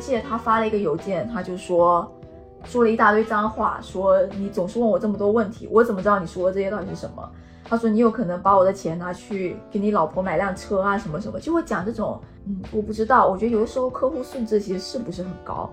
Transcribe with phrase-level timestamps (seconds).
[0.00, 2.10] 记得他发了一个邮件，他就说
[2.64, 7.30] 说了一大堆脏话，说你总是问我这么多问题，我怎么知道你说的这些到底是什么？
[7.62, 15.68] 他说你有可能把我的钱拿去给你老婆买辆车啊什么什么，就会讲这种，嗯，我不知道，我觉得有的时候客户素质其实是不是很高。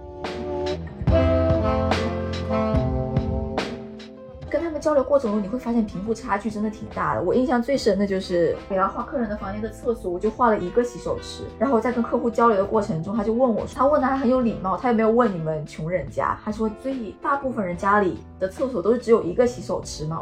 [4.86, 7.24] 交流过程中，你会发现贫富差距真的挺大的。
[7.24, 11.42] 我印象最深的就是给他画客人的房间的厕所，我就画了一个洗手池。
[11.58, 20.22] 然后在跟客户交流的过程中，他就问我，他问的还很有礼貌，他也没有问你们穷人家，他说，最大部分人家里的厕所都是只有一个洗手池嘛？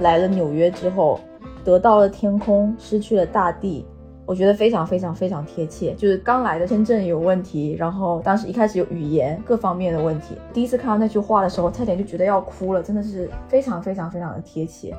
[0.00, 1.20] 来了纽约之后，
[1.64, 3.84] 得到了天空，失去了大地，
[4.24, 5.92] 我觉得非常非常非常贴切。
[5.94, 10.36] 就是刚来的深圳有问题，然后当时一开始有语言各方面的问题。
[10.52, 14.94] 第一次看到那句话的时候，差点就觉得要哭了，真的是非常非常非常的贴切。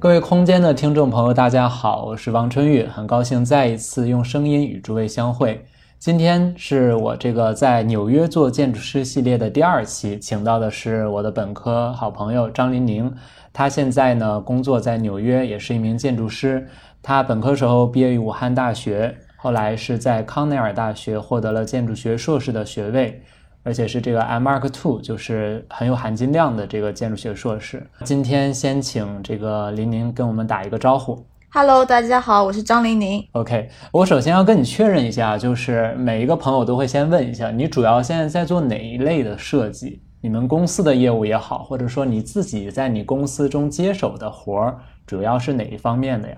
[0.00, 5.64] 各位空间的听众朋友，大家好，我是王春玉，很高兴再一次用声音与诸位相会。
[5.98, 13.12] 今天是我这个在纽约做建筑师系列的第二期，请到的是我的本科好朋友张林宁。
[13.52, 16.64] 他现在呢工作在纽约，也是一名建筑师。
[17.02, 23.20] 他本科时候毕业于武汉大学，后来是在康奈尔大学获得了建筑学硕士的学位，
[23.64, 27.84] 而且是这个 M Mark Two，就是很有含金量的这个建筑学硕士。
[28.04, 31.26] 今天先请这个林宁跟我们打一个招呼。
[31.50, 33.26] Hello，大家好，我是张玲玲。
[33.32, 40.02] OK，我首先要跟你确认一下，就是每一个朋友都会先问一下，你主要现在在做哪一类的设计？
[40.20, 46.36] 你们公司的业务也好，或者说你自己在你公司中接手的活儿，主要是哪一方面的呀？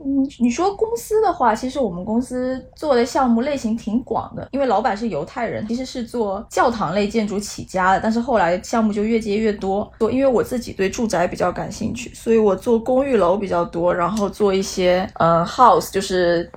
[0.00, 9.90] 嗯，你说公司的话，其实我们公司做的项目类型挺广的，因为老板是犹太人，其实是做教堂类建筑起家的，但是后来项目就越接越多。
[9.98, 16.48] 做，因为我自己对住宅比较感兴趣，所以我做公寓楼比较多，然后做一些嗯 house，就是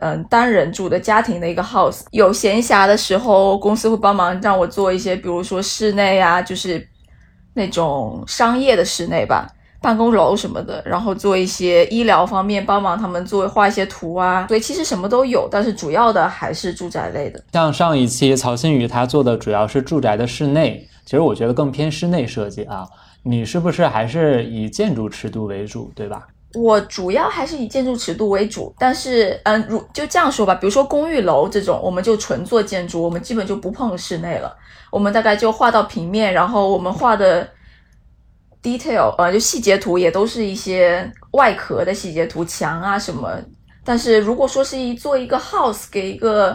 [0.00, 2.00] 嗯单人住的家庭的一个 house。
[2.10, 6.84] 有闲暇的时候，公司会帮忙让我做一些，比如说室内啊，就是
[7.54, 9.46] 那种商业的室内吧。
[9.80, 14.44] 办公楼什么的，然后做一些医疗方面，帮忙他们做画一些图啊。
[14.48, 17.40] 所以，其实什么都有，但是主要的还是住宅类的。
[17.52, 22.86] 像上一期曹新宇他做的主要是住宅的室内，其实我觉得更偏室内设计啊。
[23.22, 26.26] 你是不是还是以建筑尺度为主，对吧？
[26.54, 34.56] 我主要还是以建筑尺度为主，但是嗯，如就这样说吧，比如说公寓楼这种，我们就纯做建筑，我们基本就不碰室内了。
[34.90, 37.48] 我们大概就画到平面，然后我们画的。
[38.62, 43.30] Detail 呃，就细节图也都是一些外壳的细节图，墙啊什么。
[43.84, 46.52] 但是如果说是一做一个 house 给一个，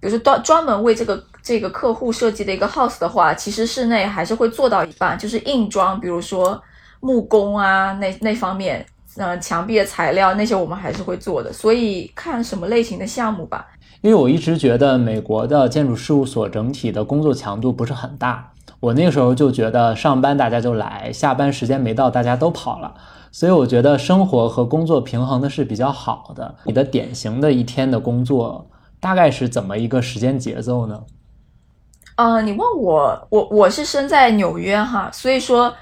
[0.00, 6.60] 比如说专专门为这个这个客户设计的一个 house 的话，其实室内还是会做到一半，就是硬装，比如说
[7.00, 8.84] 木工啊那那方面，
[9.16, 11.52] 嗯，墙壁的材料那些我们还是会做的。
[11.52, 13.66] 所以看什么类型的项目吧。
[14.02, 18.52] 因为我一直觉得美国的建筑事务所整体的工作强度不是很大。
[18.82, 22.92] 我那个时候就觉得上班大家就来，下班时间没到大家都跑了，
[23.30, 26.52] 所以我觉得生活和工作平衡的是比较好的。
[26.64, 31.00] 你的典型的一天的工作大概是怎么一个时间节奏呢？
[32.16, 35.72] 呃，你问我，我我是生在纽约哈，所以说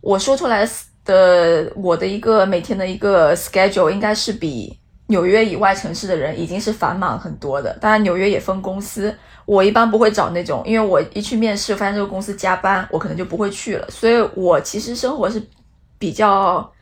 [0.00, 0.68] 我说出来
[1.04, 7.78] 的我的一个每天的一个 schedule 应该是比纽约以外城市的人已经是繁忙很多的。
[7.80, 9.14] 当然纽约也分公司。
[9.46, 13.86] 我一般不会找那种，因为我一去面试，发现这个公司加班，我可能就不会去了。
[13.90, 15.42] 所以我其实生活是
[15.98, 16.72] 比较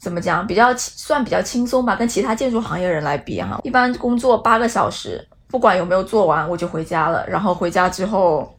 [0.00, 3.60] 怎么讲，比较算比较轻松吧，跟其他建筑行业人来比哈。
[3.62, 7.24] 一般工作八个小时，不管有没有做完，我就回家了。
[7.28, 8.52] 然后回家之后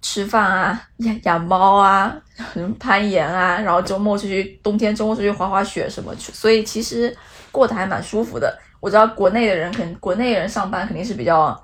[0.00, 2.16] 吃饭啊，养养猫啊，
[2.80, 6.32] 攀岩啊，然后周末出去，冬天周末出去滑滑雪什么去。
[6.32, 7.14] 所以其实
[7.52, 8.58] 过得还蛮舒服的。
[8.80, 11.62] 我知道国内的人肯，国内人上班肯定是比较。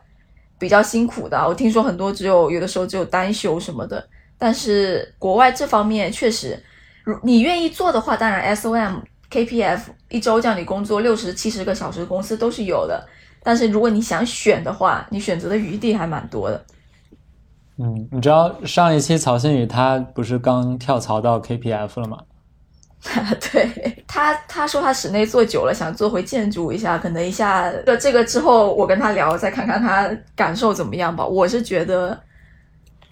[0.62, 6.56] 比较辛苦的，我听说很多只有有的时候只有单休什么的，但是国外这方面确实，
[7.02, 13.04] 如你愿意做的话，当然 SOM、KPF 一周叫你工作六十七十个小时，公司都是有的。
[13.42, 16.64] 但是如果你想选的话，你选择的余地还蛮多的。
[17.78, 22.18] 嗯，你知道上一期曹新宇他不是刚跳槽到 KPF 了吗？
[23.52, 31.26] 对他，他说他室内做久了，想做回建筑一下，可能一下这这个之后，我跟他聊，再看看他感受怎么样吧。
[31.26, 32.16] 我是觉得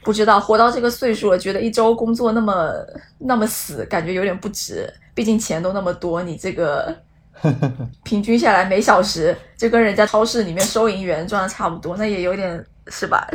[0.05, 2.73] 不知道，活到这个岁数了，觉得一周工作那么
[3.19, 4.89] 那么死，感觉有点不值。
[5.13, 6.97] 毕竟钱都那么多，你这个
[8.05, 13.29] 平均下来每小时就跟人家超市里面收银员赚的差不多，那也有点是吧？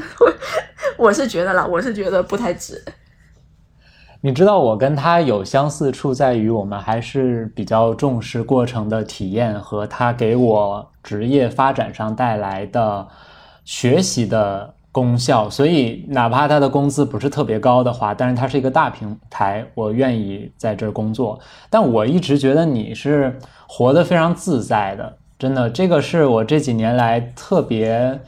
[0.97, 2.81] 我是觉得啦，我是觉得不太值。
[4.25, 13.07] 你知道我跟他有相似处在于，我们还是比较重视过程的体验和他给我职业发展上带来的
[13.65, 15.47] 学习的功效。
[15.47, 21.39] 所以，哪怕他的工资不是特别高的话，但是他是一个大平台，我愿意在这儿工作。
[21.69, 23.37] 但我一直觉得你是
[23.67, 28.19] 活得非常自在的，真的，这个是我这几年来特别。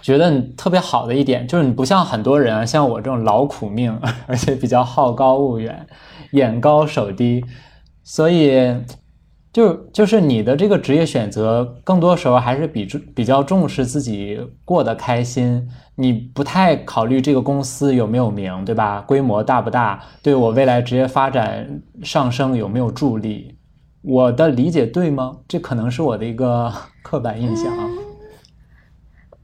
[0.00, 5.86] 觉得你特别好的一点就是你不像很多人啊，像我这种劳苦命， 而且比较好高骛远，
[6.32, 7.44] 眼高手低，
[8.04, 8.74] 所以
[9.52, 15.68] 就就是你的这个职业选择，更多时候还是比比较重视自己过得开心。
[15.96, 19.00] 你不太考虑这个公司有没有名，对吧？
[19.00, 20.00] 规模大不大？
[20.22, 23.56] 对我未来职业发展上升有没有助力？
[24.02, 25.38] 我的理解对吗？
[25.48, 26.72] 这可能是我的一个
[27.02, 27.87] 刻板印象啊。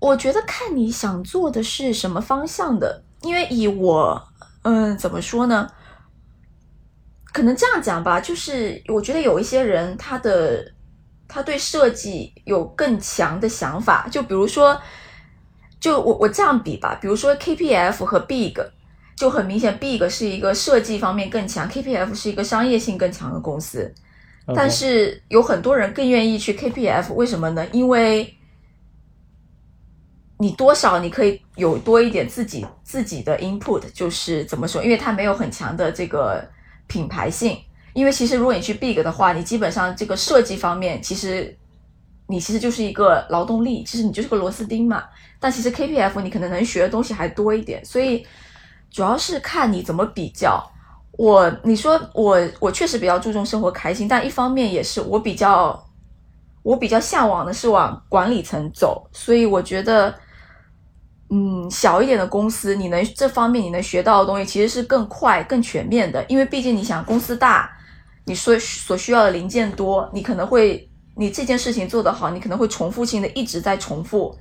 [0.05, 4.23] 我觉得看你想做的是什么方向的，因为以我，
[4.61, 5.67] 嗯，怎么说呢？
[7.33, 10.73] 可能这样讲吧，就是我觉得有一些人，他的
[11.27, 14.79] 他对设计有更强的想法，就比如说，
[15.81, 18.55] 就我我这样比吧，比如说 KPF 和 Big，
[19.17, 23.91] 就很明显，Big 是一个设计方面更强，KPF 是一个商业性更强的公司，
[24.55, 27.67] 但是有很多人更愿意去 KPF，为什么呢？
[27.73, 28.37] 因为
[30.37, 34.83] 你多少你可以有多一点自己自己的 input，就是怎么说？
[34.83, 36.45] 因为它没有很强的这个
[36.87, 37.57] 品牌性。
[37.93, 41.57] 因为其实如果你去 big 的话，你基本上这个设计方面，其实
[42.27, 45.05] 你其实就是一个劳动力，其实你就是个螺丝钉嘛。
[45.39, 48.27] 但其实 KPF 你可能能学的东西还多一点，所以
[48.91, 50.61] 主要是看你怎么比较。
[51.13, 55.81] 我你说我我确实比较注重生活开心，但一方面也是我比较
[56.65, 60.13] 我比较向往的是往管理层走，所以我觉得。
[61.37, 66.25] 嗯，小一点的公司，你能这方面你能学到的东西其实是更快、更全面的。
[66.29, 67.69] 因为毕竟你想，公司大，
[68.25, 74.39] 你所所需要的零件多，你可能会你这件事情做得好，你可能会重复性的一直在重复。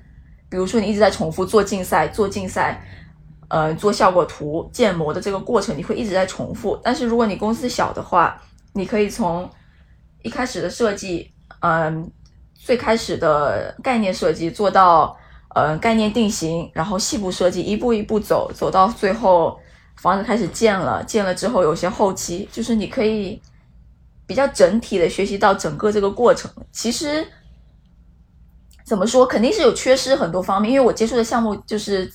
[0.49, 2.85] 比如说，你一直在重复做竞赛、做竞赛，
[3.47, 6.79] 呃，做效果图、建模的这个过程，你会一直在重复。
[6.83, 8.39] 但是如果你公司小的话，
[8.73, 9.49] 你可以从
[10.21, 11.31] 一开始的设计，
[11.61, 12.07] 嗯，
[12.53, 15.17] 最开始的概念设计做到。
[15.55, 19.59] 呃，概念定型，然后细部设计，一步一步走，走到最后，
[19.97, 23.39] 房子开始建了，建了之后有些后期，就是你可以
[24.25, 26.49] 比较整体的学习到整个这个过程。
[26.71, 27.27] 其实
[28.83, 32.11] 怎么说，肯定是有缺失很多方面，因为我接触的项目就是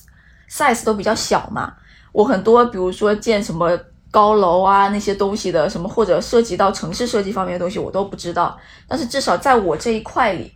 [0.49, 1.73] size 都比较小嘛，
[2.11, 3.79] 我很多比如说建什么
[4.11, 8.59] 高楼啊那些东西的什么，或者涉及到城市设计方面的东西，我都不知道。
[8.85, 10.51] 但是至少在我这一块里。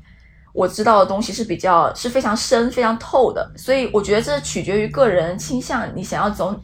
[0.54, 6.56] 我知道的东西是比较是非常深、非常透的，所以我觉得这取决于个人倾向，你想要走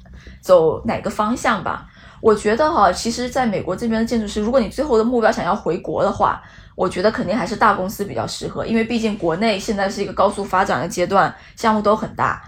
[0.42, 1.88] 走哪个方向吧。
[2.22, 6.42] 我觉得哈，其实在美国这边的建筑师，如果你最后的目标想要回国的话，
[6.76, 12.42] 我觉得肯定还是大公司比较适合，因为毕竟国内现在是一个高速发展的阶段，项目都很大。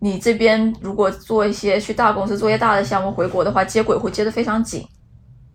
[0.00, 4.86] 你这边如果做一些去大公司做一些大的项目回国的话，接轨会接得非常紧。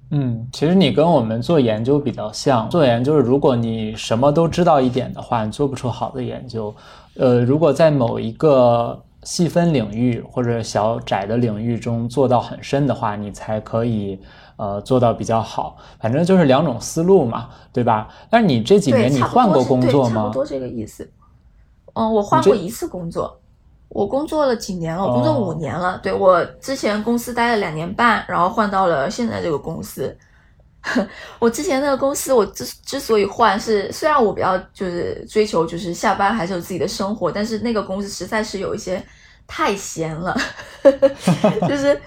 [0.09, 2.69] 嗯，其实你跟我们做研究比较像。
[2.69, 6.73] 做研究是，如果你什么都知道一点的话，你做不出好的研究。
[7.15, 14.17] 呃，如果在某一个细分领域或者小窄的领域中做到很深的话，你才可以
[14.55, 15.75] 呃做到比较好。
[15.99, 18.07] 反正就是两种思路嘛，对吧？
[18.29, 20.21] 但是你这几年你换过工作吗？
[20.21, 21.09] 差不多这个意思。
[21.95, 23.37] 嗯，我换过一次工作。
[23.97, 25.03] 我工作了几年了？
[25.03, 25.99] 我工作五年了。
[26.03, 30.15] 对我之前公司待了两年半，然后换到了现在这个公司。
[31.39, 39.03] 我之前那个公司，我之之所以换，是虽然我比较就是追求就是下班还是有自己的生活，但是那个公司实在是有一些
[39.47, 40.37] 太闲了。
[41.67, 41.99] 就是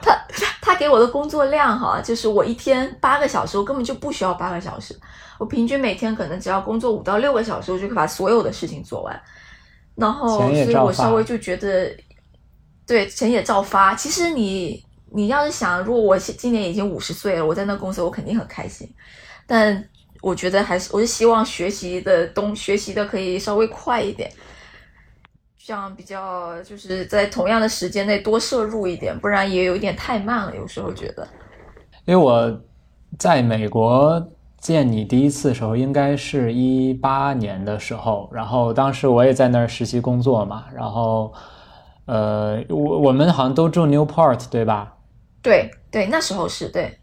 [0.00, 0.16] 他
[0.62, 4.96] 他给我的工作量哈，就是我一天八个小时，我根本就不需要八个小时，
[5.40, 9.20] 我平均每天可能只要工作五到六个小时，我就可以把所有的事情做完。
[9.96, 11.94] 然后，所以我稍微就觉得，
[12.84, 13.94] 对，钱也照发。
[13.94, 18.92] 其实你，你要是想，如果我今年已经五十岁了，我在那公司，我肯定很开心。
[19.46, 19.88] 但
[20.20, 24.28] 我觉得还是，我是希望学习的东，学习的可以稍微快一点，
[25.56, 30.56] 这样比较就是在同样的时间内多摄入一点，不然也有一点太慢了。
[30.56, 31.28] 有时候觉得，
[32.04, 32.60] 因为我
[33.18, 34.20] 在美国。
[34.64, 41.30] 见你第一次的时候，应该是一八年的时候，然后当时我也在那儿实习工作嘛，然后，
[42.06, 44.94] 呃，我我们好像都住 Newport 对吧？
[45.42, 46.98] 对对，那时候是对。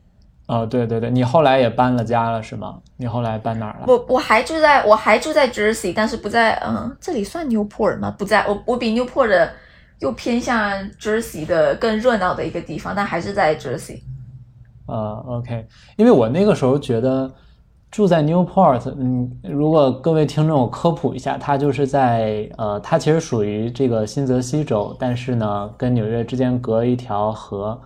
[0.47, 2.79] 哦，对对对，你后来也搬了家了是吗？
[2.97, 3.85] 你后来搬哪儿了？
[3.85, 8.09] 我我还住在我还住在 Jersey，但是不在嗯，这里算 Newport 吗？
[8.17, 9.53] 不在，我我比 Newport 的
[9.99, 14.01] 又偏向 Jersey 的更热闹的一个地方，但还是在 Jersey。
[14.87, 17.31] 呃，OK，因为我那个时候觉得
[17.91, 27.79] 住在 Newport，嗯，如果各位听众科普一下，它就是在呃，它其实属于这个新泽西州，但是呢，跟纽约之间隔一条河。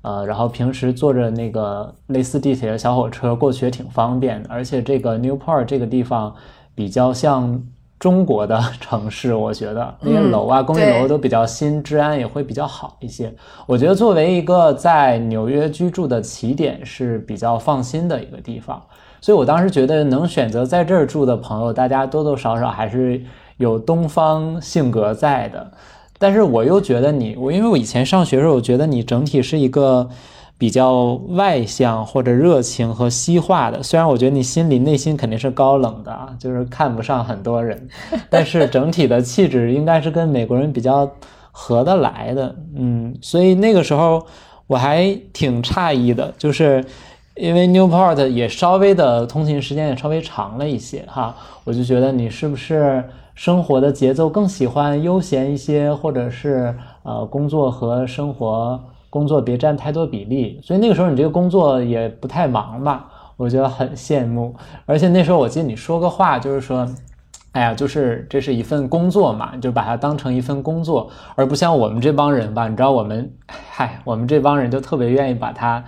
[0.00, 6.34] 呃，然后平时坐着那个类似地铁的小火车过去也挺方便的，而且这个 Newport 这个地方
[6.74, 7.62] 比较像
[8.00, 13.32] 中国的城市，我觉得那些楼啊、公寓楼都比较新，治安也会比较好一些。
[13.64, 18.82] 我觉得作为一个在纽约居住的起点是比较放心的一个地方，
[19.22, 23.22] 所以我当时觉得能选择在这儿住的朋友，大家多多少少还是
[23.56, 25.72] 有东方性格在的。
[26.18, 30.08] 但是我又觉得你，我因为我以前上学的时候，我觉得你整体是一个
[30.58, 33.82] 比较外向或者热情和西化的。
[33.82, 37.88] 虽然我觉得你心里内心肯定是高冷的啊，就是看不上很多人，
[38.30, 41.10] 但是整体的气质应该是跟美国人比较
[41.50, 42.54] 合得来的。
[42.76, 44.24] 嗯，所以那个时候
[44.68, 46.84] 我还挺诧异的，就是
[47.36, 51.34] 因为 Newport 也稍微的通勤时间也稍微长了一些哈，
[51.64, 53.04] 我就觉得你是不是？
[53.34, 63.06] 生活的节奏更喜欢悠闲一些，或者是呃工作和生活工作别占太多比例，所以那个时候你这个工作也不太忙吧？
[63.38, 64.54] 我觉得很羡慕。
[64.84, 66.86] 而且那时候我记得你说个话，就是说，
[67.52, 72.68] 哎呀，就是这是一份工作嘛，就把它当成一份工作，而不像我们这帮人吧？
[72.68, 75.82] 你知道我们，嗨，我们这帮人就特别愿意把它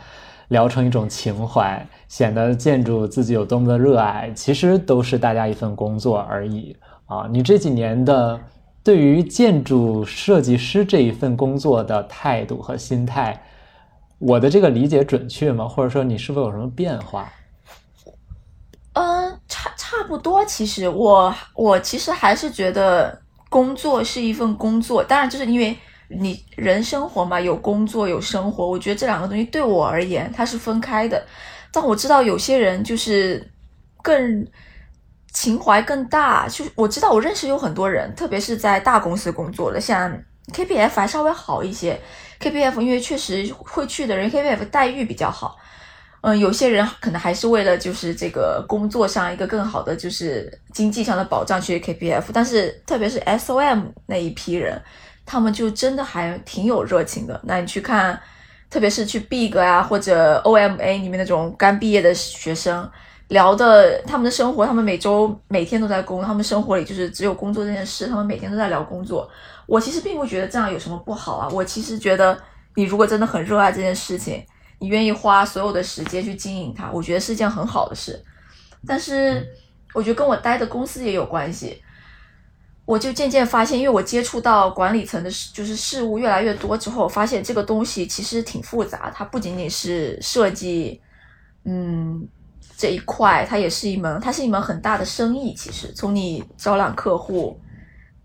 [0.49, 6.77] 聊成一种情怀，显得建筑自己有多么的热爱，其实都是大家一份工作而已。
[7.07, 8.41] 啊，你这几年的
[8.83, 13.43] 对于建筑设计师这一份工作的态度和心态，
[14.19, 15.67] 我的这个理解准确吗？
[15.69, 17.31] 或者说你是否有什么变化？
[18.95, 20.45] 嗯，差差不多。
[20.45, 25.77] 其实我我其实还是觉得工作是一份工作，当然就是因为
[26.09, 31.25] 你人生活嘛，有工作有生活，我觉得这两个东西对我而言它是分开的。
[31.73, 33.51] 但我知道有些人就是
[34.03, 34.47] 更。
[35.37, 40.17] 情怀更大，就我知道，我认识有很多人，特别是在大公司工作的，像
[40.53, 41.99] KPF 还稍微好一些。
[42.39, 45.57] KPF 因为确实会去的人，KPF 待遇比较好。
[46.21, 54.81] 嗯，有些人可能还是为了就是这个工作上一个更好的就是经济上的保障去 KPF，但是特别是 SOM 那一批人，
[55.27, 57.41] 他们就真的还挺有热情的。
[57.45, 58.21] 那你去看，
[58.71, 62.91] 特别是去 Big 啊或者 OMA 里面那种刚毕业的学生。
[63.29, 69.29] 聊的他们的生活，他们每周每天都在工，他们生活里就是只有工作这件事，他们每天都在聊工作。
[69.67, 72.39] 我其实并不觉得这样有什么不好啊，我其实觉得
[72.75, 74.45] 你如果真的很热爱这件事情，
[74.79, 78.23] 你愿意花所有的时间去经营它，我觉得是一件很好的事。
[78.87, 79.43] 但是
[79.95, 81.83] 我觉得跟我待的公司也有关系，
[82.85, 91.01] 我就渐渐发现，因为我接触到管理层的事，就是事物越来越多之后，发现这个东西其实挺复杂，它不仅仅是设计，
[91.65, 92.29] 嗯。
[92.77, 95.55] 这一块，它也是一门，它是一门很大的生意。
[95.55, 97.59] 其实，从你招揽客户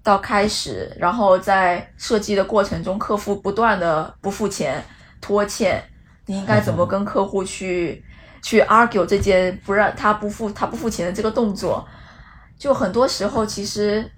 [0.01, 4.83] 到开始，然后在设计的过程中，客户不断的不付钱、
[5.21, 5.81] 拖欠，
[6.25, 8.03] 你应该怎么跟客户去
[8.41, 11.87] 去 argue 这件不让他不付他不付钱的这个动作？
[12.57, 14.11] 就很多时候，其实，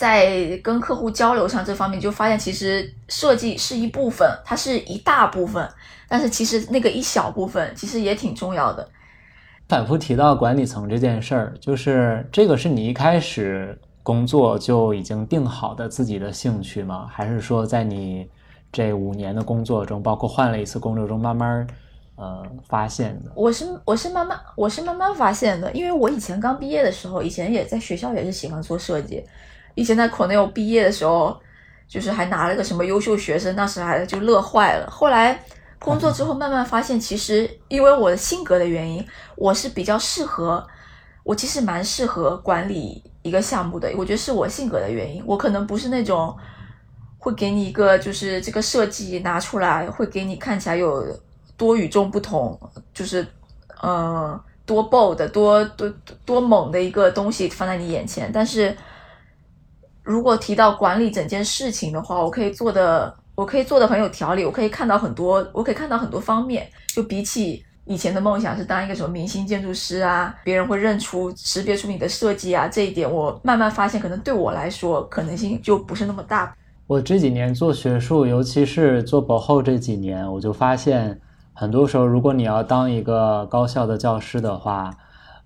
[0.00, 5.68] 在跟客户交流上这方面，就发现其实设计是一部分，它是一大部分。
[6.08, 8.88] 但是其实那个一小部分其实也挺重要的。
[9.68, 17.06] 反复提到管理层这件事儿，就是这个是你一开始工作就已经定好的自己的兴趣吗？
[17.12, 18.26] 还是说在你
[18.72, 21.66] 这五年的工作中，包括换了一次工作中，慢慢
[22.16, 23.30] 呃发现的？
[23.34, 29.22] 我是我是慢慢我是慢慢发现的，因为我以前刚毕业的时候，以前也在学校也是喜欢做设计，
[29.80, 31.40] 以前在 Cornell 毕业的时候，
[31.88, 34.90] 就是还拿了个什么优秀学生，那时还就乐坏了。
[34.90, 35.42] 后来。
[35.82, 39.02] 工作之后，慢慢发现，其实因为我的性格的原因，
[39.34, 40.62] 我是比较适合，
[41.24, 43.90] 我其实蛮适合管理一个项目的。
[43.96, 46.36] 我觉得是我性格的原因，我可能不是那种
[47.18, 51.02] 会给你一个就是这个设计拿出来，会给你看起来有
[51.56, 52.60] 多与众不同，
[52.92, 53.26] 就是
[53.82, 55.90] 嗯多 bold 多多
[56.26, 58.30] 多猛的一个东西放在你眼前。
[58.30, 58.76] 但是
[60.10, 63.14] 如果提到管理整件事情的话，我可以做的。
[63.36, 66.68] 我可以做的很有条理，我可以看到很多，我可以看到很多方面。
[66.88, 76.54] 就比起以前的梦想是当一个什么明星建筑师啊，别人会认出、识别出你的设计啊，这一点我慢慢发现，可能对我来说可能性就不是那么大。
[76.86, 81.18] 我这几年做学术，尤其是做博后这几年，我就发现。
[81.54, 84.90] 很多时候，如果你要当一个高校的教师的话，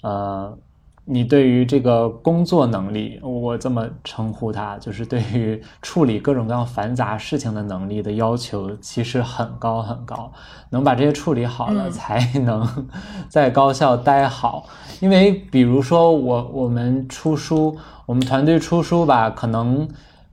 [0.02, 0.58] 呃。
[1.06, 10.32] 你对于这个工作能力，我这么称呼它，就是对于处理各种各样繁杂事情的能力的要求，其实很高很高。
[10.70, 12.66] 能把这些处理好了，才能
[13.28, 14.66] 在高校待好。
[15.00, 19.86] 因为比如说我我们出书，我们团队出书吧，可能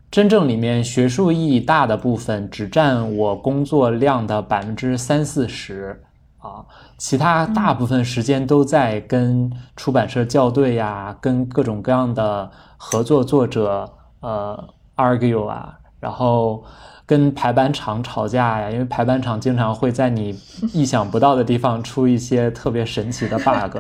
[0.09, 6.01] 真正里面学术意义大的部分，只占我工作量的百分之三四十。
[6.41, 6.65] 啊，
[6.97, 13.87] 其他大部分时间都在跟出版社校对呀，跟各种各样的合作作者
[14.21, 16.63] 呃 argue 啊，然后
[17.05, 20.35] 跟排版厂吵架呀，因为排版厂经常会在你
[20.73, 23.77] 意想不到的地方出一些特别神奇的 bug，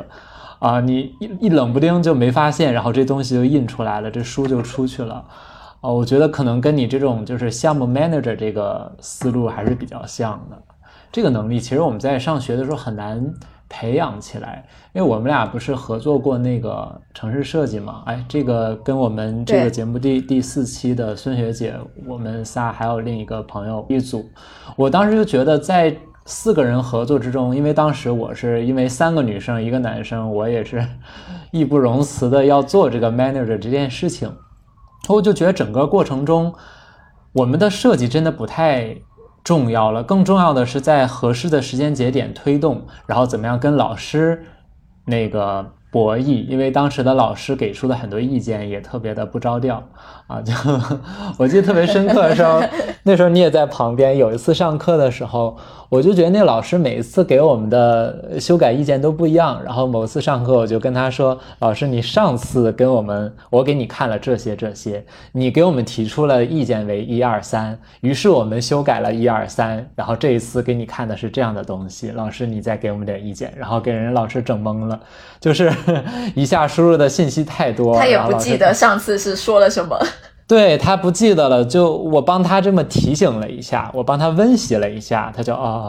[0.59, 5.25] 啊，你一一冷不丁就没发现，然后这东西就印出来了，这书就出去了。
[5.79, 10.57] 哦，我觉得可能跟你这种就是项目 manager 这个思路还是比较像的。
[11.11, 13.21] 这个能力其实我们在上学的时候很难
[13.67, 18.03] 培养起来，因为我们俩不是合作过那个城市设计嘛？
[18.05, 21.73] 哎，这个跟我们这个节目第第四期的孙学姐，
[22.05, 24.29] 我们仨还有另一个朋友一组。
[24.75, 30.85] 我当时就觉得，在四个人合作之中，因为当时我是因为三个女生一个男生，我也是
[31.51, 34.29] 义不容辞的要做这个 manager 这件事情，
[35.07, 36.53] 我就觉得整个过程中，
[37.31, 38.95] 我们的设计真的不太。
[39.43, 44.45] 重要了，更重要的是在合适的时间节点推动，然后怎么样跟老师
[45.05, 45.73] 那个。
[45.91, 49.83] 博弈，因为当时的老师给出的很多意见也特别的不着调
[50.25, 50.53] 啊，就
[51.37, 52.63] 我记得特别深刻的时候，
[53.03, 54.17] 那时候你也在旁边。
[54.17, 55.57] 有一次上课的时候，
[55.91, 59.61] 我就觉得那老师每一次给我们的修改意见都不一样。
[59.61, 72.11] 然后某次上课，我就跟他说：“老师，你上次跟我们，我给你看了这些这些，你给我们提出了意见为一二三，于是我们修改了一二三，然后这一次给你看的是这样的东西。
[72.11, 74.97] 老师，你再给我们点意见。”然后给人老师整懵了，
[75.41, 75.69] 就是。
[76.35, 79.99] 一下输入的信息太多，他也不记得上次是说了什么。
[80.51, 85.87] 对他不记得了，就我帮他这么提醒了一下，我帮他温习了一下，他就哦哦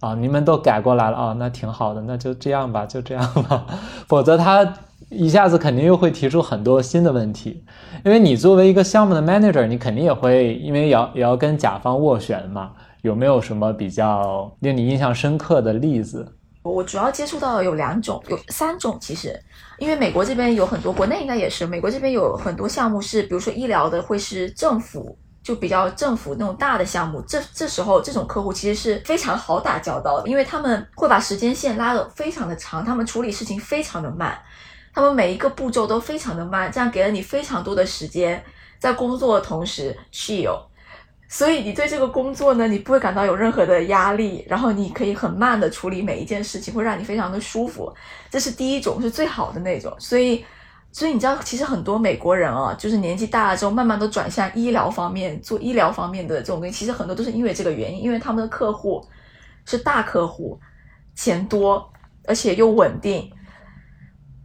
[0.00, 3.64] 哦哦，你们都改过来了哦，那挺好的，那就这样吧，就这样吧。
[4.08, 4.66] 否则他
[5.10, 7.62] 一下子肯定又会提出很多新的问题，
[8.04, 16.26] 因为你作为一个项目的 manager，你肯定也会因为要也要跟甲方斡旋嘛，有没有什么比较令你印象深刻的例子？
[16.62, 19.42] 我主要接触到有两种，有三种其实，
[19.78, 34.38] 因为美国这边有很多，国内应该也是，美国这边有很多项目是，比如说医疗的会是政府，就比较政府那种大的项目，这这时候这种客户其实是非常好打交道的，因为他们会把时间线拉得非常的长，他们处理事情非常的慢，
[34.92, 38.44] 他们每一个步骤都非常的慢，这样给了你非常多的时间，
[38.78, 40.60] 在工作的同时 chill。
[41.32, 47.94] 所以你对这个工作呢，你不会感到有任何的压力，然后你可以很慢的处理每一件事情，会让你非常的舒服。
[48.28, 49.94] 这是第一种，是最好的那种。
[50.00, 50.44] 所以，
[50.90, 56.76] 所以你知道，其实很多美国人啊，就是年纪大了之后，慢慢都转向医疗方面，做医疗方面的这种东西。
[56.76, 59.00] 其实很多都是因为这个原因，因为他们的客户
[59.64, 60.58] 是大客户，
[61.14, 61.88] 钱多，
[62.26, 63.30] 而且又稳定，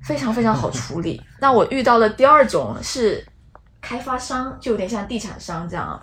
[0.03, 1.19] 非常非常好处理。
[1.39, 3.25] 那我遇到的第二种是
[3.81, 5.99] 开发商，就有点像地产商这样。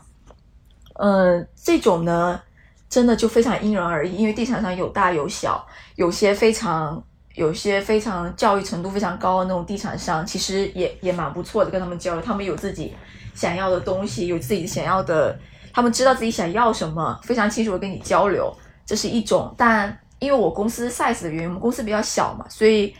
[0.94, 2.40] 嗯，这种呢，
[2.88, 7.02] 真的就非常因人而异，因为地产商有大有小，有些非常
[7.34, 12.94] 有些非常教育程度非常高的那种地产商，其实也也蛮不错的，跟他们交流，他们有自己
[13.34, 15.38] 想要的东西，有自己想要的，
[15.72, 19.54] 他们知道自己想要什么，非常清楚的跟你交流，这是一种。
[19.56, 22.94] 但因为我公司 size 的原因，我们公司比较小嘛，所以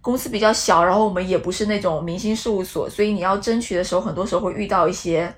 [0.00, 5.34] 公司比较小，然后我们也不是那种明星事务所，所以你要争取的时候，很多时候会遇到一些。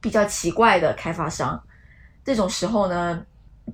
[0.00, 1.60] 比较奇怪的开发商，
[2.24, 3.20] 这种时候呢，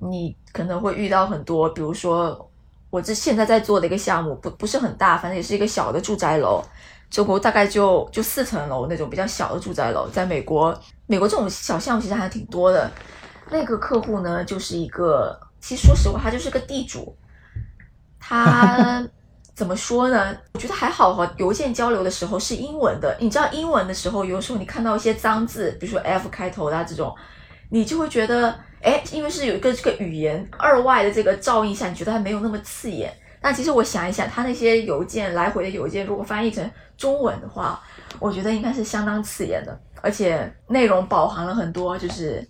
[0.01, 2.49] 你可能会遇到很多，比如说
[2.89, 6.63] 我这现在在做的一个项目，不不是很大，反正也是一个小的住宅楼，
[7.09, 12.89] 中国大概就就四层楼那种比较小的住宅楼，在美国，美国这种小项目其实还挺多的。
[13.49, 17.15] 那个客户呢，就是一个，其实说实话，他就是个地主，
[18.19, 19.07] 他。
[19.55, 20.37] 怎么说呢？
[20.51, 21.33] 我觉得还好哈。
[21.37, 27.15] 邮件交流的时候是英文的，你知道英文的时候，有时候你看到一些脏字，比如说 F 开头的这种，
[27.69, 33.13] 你就会觉得，哎，因为是有一个这个语言二外的这个照应下，你觉得它没有那么刺眼。
[33.39, 37.81] 但其实我想一想，他那些邮件来回的邮件，如果翻译成中文的话，
[38.19, 42.45] 我觉得应该是相当刺眼的，而且内容饱含了很多就是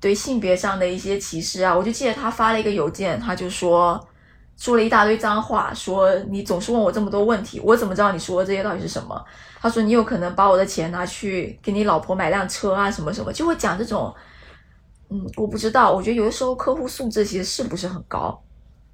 [0.00, 1.76] 对性别上的一些歧视啊。
[1.76, 4.00] 我就记得他发了一个邮件，他就说。
[4.60, 9.24] 说了一大堆脏话，说你总是问我这么多问题，我怎么知道你说的这些到底是什么？
[9.58, 14.14] 他说你有可能把我的钱拿去给你老婆买辆车啊，什么什么，就会讲这种
[15.08, 18.38] 嗯，我不知道，我觉得有的时候客户素质其实是不是很高。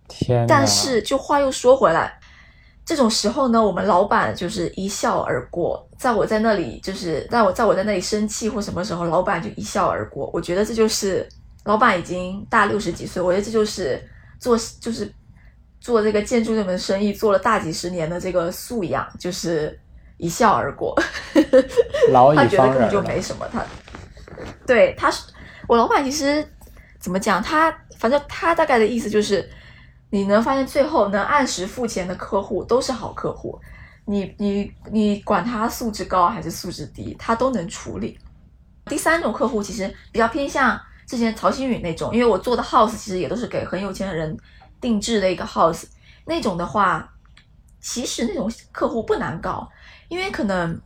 [0.07, 2.17] 天，但是就话又说回来，
[2.85, 5.85] 这种时候呢，我们老板就是一笑而过。
[5.99, 10.31] 在我在那里，就是在我在我在那里生气或什么时候，老板就一笑而过。
[10.33, 11.29] 我觉得这就是
[11.65, 14.01] 老板已经大六十几岁，我觉得这就是
[14.39, 15.13] 做就是
[15.87, 19.79] 做这个建筑这门生意做了大几十年的这个素养，就是
[20.17, 20.93] 一笑而过。
[22.11, 23.65] 老 他觉得根本就没什么，他
[24.67, 25.27] 对他是
[25.69, 26.45] 我老板，其实
[26.99, 29.49] 怎么讲，他反正他大概的意思就是。
[30.09, 33.61] 你能发现，最后能按时付钱的客户都是好客户。
[34.05, 38.17] 你你你管他素质高还是素质低，他都能处理。
[38.87, 44.35] 第三种客户其实比较偏向之前曹新宇那种，因为我做的 house 其实也都是给很有钱的人
[44.81, 45.85] 定制的一个 house。
[46.25, 47.13] 那种的话，
[47.81, 49.69] 其实那种客户不难搞，
[50.09, 50.81] 因为可能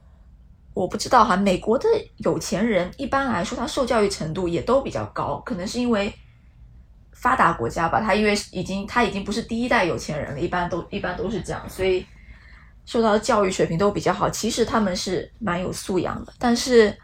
[0.74, 6.14] 我不知道哈，美国的有钱人一般来说他受教育程度也都比较高，可能是因为。
[7.12, 12.06] 发达国家吧，他因为已经他已经不是第一代有钱人了，一般都一般都是这样，所以
[12.86, 14.30] 受到的教育水平都比较好。
[14.30, 16.96] 其实他们是蛮有素养的，但是，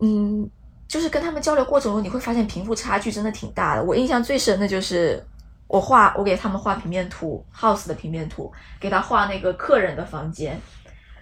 [0.00, 0.50] 嗯，
[0.88, 3.84] 就是跟他们交流过程中，你会发现贫富差距真的挺大的。
[3.84, 5.24] 我印象最深的就是
[5.72, 10.60] 我画，我给他们画平面图，house 的平面图，给他画那个客人的房间，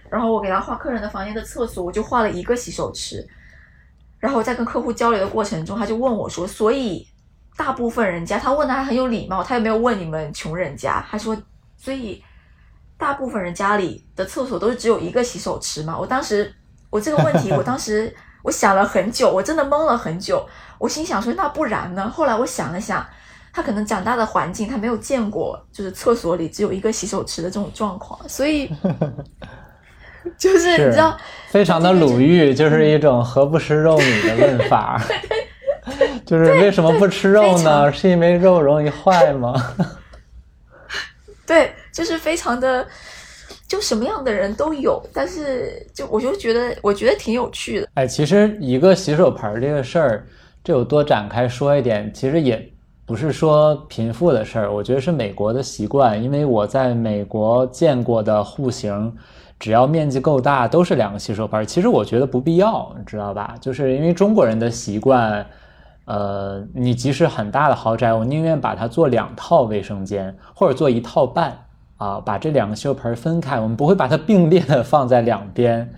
[0.09, 3.25] 然后我给他画客人的房间的厕所，我就画了一个洗手池。
[4.19, 7.07] 然后在跟客户交流的过程中，他就问我说：“所以？”
[7.57, 11.37] 大部分人家，他问的还很有礼貌，他也没有问你们穷人家，他说，
[11.77, 12.23] 所以
[12.97, 15.95] 大部分人家里的厕所都是只有一个洗手池嘛。
[15.97, 16.51] 我当时
[16.89, 20.47] 我这个问题，我当时 我想了很久，我真的懵了很久。
[20.79, 22.09] 我心想说，那不然呢？
[22.09, 23.05] 后来我想了想，
[23.53, 28.69] 他可能长大的环境，他没有见过，就是厕所里只有一个洗手池的这种状况，所以
[30.37, 31.17] 就是你知道，
[31.49, 35.01] 非常的鲁豫，就是一种何不食肉糜的问法。
[36.25, 37.91] 就是为什么不吃肉呢？
[37.91, 39.53] 是因为肉容易坏吗？
[41.45, 42.87] 对，就是非常的，
[43.67, 45.03] 就什么样的人都有。
[45.11, 47.89] 但是，就我就觉得，我觉得挺有趣的。
[47.95, 50.25] 哎，其实一个洗手盆这个事儿，
[50.63, 52.71] 这有多展开说一点，其实也
[53.11, 54.73] 不是说贫富的事儿。
[54.73, 59.13] 我觉得是美国的习惯，因为我在美国见过的户型，
[59.59, 61.67] 只要面积够大，都是两个洗手盆。
[61.67, 63.53] 其实我觉得不必要，你知道吧？
[63.59, 65.45] 就是因为中国人的习惯。
[66.05, 71.57] 呃，你即使很大的豪宅，我宁愿把它做两套卫生间，或者做一套半
[71.97, 75.93] 啊，把这两个洗手盆分开，我们不会把它并列的放在两边，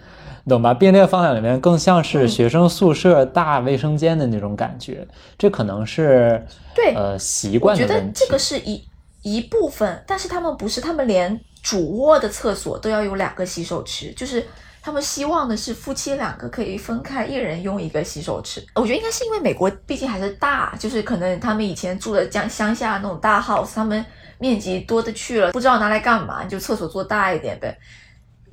[0.50, 0.74] 懂吧？
[0.74, 7.94] 并列放在里面更像是学生宿舍大卫生间的那种感觉，这可能是对呃习惯的问题。
[7.94, 8.84] 我觉得这个是一
[9.22, 14.46] 一部分，但是他们不是，他们连主卧的厕所都要有两个洗手池，就是。
[14.86, 18.62] 他们希望的是夫妻两个可以分开，一人用一个洗手池。
[18.76, 24.06] 我觉得应该是因为美国毕竟还是大，就是可能他们以前住的乡乡下那种大 house，他们
[24.40, 27.80] 面积多的去了，不知道拿来干嘛，就厕所做大一点呗，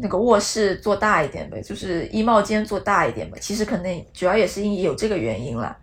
[0.01, 3.39] 那个卧室做大一点呗，就是衣帽间做大一点呗。
[3.41, 5.77] 其实可能主要也是因有这个原因了。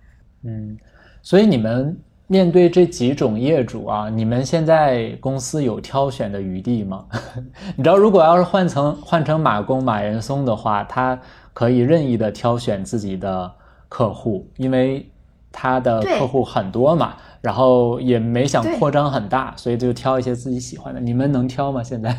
[0.44, 0.78] 嗯，
[1.22, 1.98] 所以你们。
[2.30, 7.06] 面对这几种业主啊，你们现在公司有挑选的余地吗？
[7.78, 11.18] 你知道，如果要是换成换成马工马岩松的话，他
[11.54, 13.50] 可以任意的挑选自己的
[13.88, 15.10] 客户，因为
[15.54, 21.00] 他的客户很多嘛，然后也没想扩张很大，所以就挑一些自己喜欢的。
[21.00, 21.82] 你们能挑吗？
[21.82, 22.14] 现在？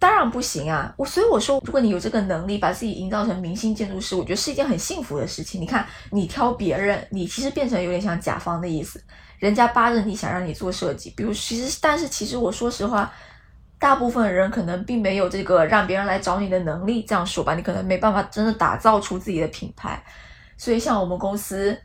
[0.00, 0.90] 当然不行啊！
[0.96, 5.60] 我所以我说，如果你有这个能力，把自己营造成明星建筑师，我觉得是一件很幸福的事情。
[5.60, 8.98] 你看，你挑别人，你其实变成有点像甲方的意思，
[9.38, 11.12] 人家扒着你想让你做设计。
[11.14, 13.12] 比如，其实，但是其实我说实话，
[13.78, 17.02] 大部分人可能并没有这个让别人来找你的能力。
[17.02, 20.02] 这样说吧，你可能没办法真的打造出自己的品牌。
[20.56, 21.78] 所以，像我们公司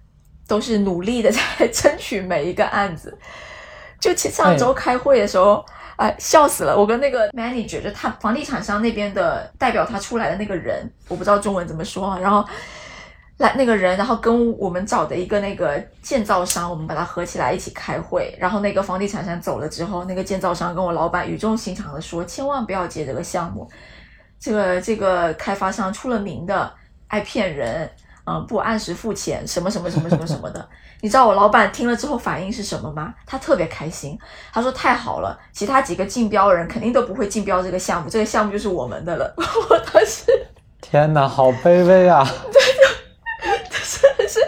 [0.47, 3.17] 都是努力的在 争取每一个案子。
[3.99, 5.55] 就上周开会的时候。
[5.57, 6.77] 哎，哎笑死了！
[6.77, 12.17] 我跟那个 manager 就他房地产商那边的代表他出来的那个人，我不知道中文怎么说。
[12.19, 12.45] 然后
[13.37, 18.35] 来那个人，然后跟我们找的一个那个建造商，我们把他合起来一起开会。
[18.39, 23.69] 然后那个房地产商走了之后，那个建造商跟我老板语重心长的说：“千万不要接这个项目，
[24.39, 26.71] 这个这个开发商出了名的
[27.07, 27.89] 爱骗人。”
[28.27, 30.67] 嗯，不按时付钱，什么什么什么什么什么的，
[31.01, 33.13] 你知道我老板听了之后反应是什么吗？
[33.23, 34.17] 他特别开心，
[34.51, 39.31] 他说太好了，其他几个竞标人肯定都不会竞标这个项目，这个项目就是我们的了。
[39.37, 40.25] 我当时，
[40.81, 42.27] 天哪，好卑微啊！
[42.51, 44.39] 对的，真的是，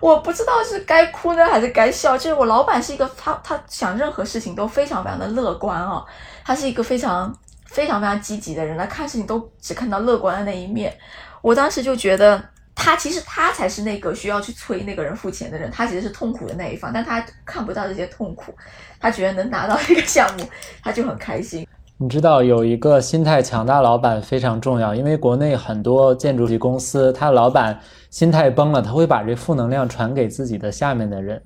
[0.00, 2.16] 我不知道是该哭呢还是该笑。
[2.16, 6.02] 就是我老板是一个，他他想任何事情都非常非常的乐观啊，
[6.42, 7.30] 他是一个非常
[7.66, 10.96] 非常非常积极的人，他看事情都只看到乐观的那一面。
[11.42, 12.42] 我当时就觉得。
[12.82, 18.54] 他其实他才是那个需要去催那个人付钱的人，他其实是痛苦的那一方，但他看不到这些痛苦，
[18.98, 20.44] 他觉得能拿到这个项目，
[20.82, 21.66] 他就很开心。
[21.98, 31.42] 你知道有一个心态强大老板非常重要，因为国内很多建筑公司，他老板心态崩了，他会把这负能量传给自己的下面的人。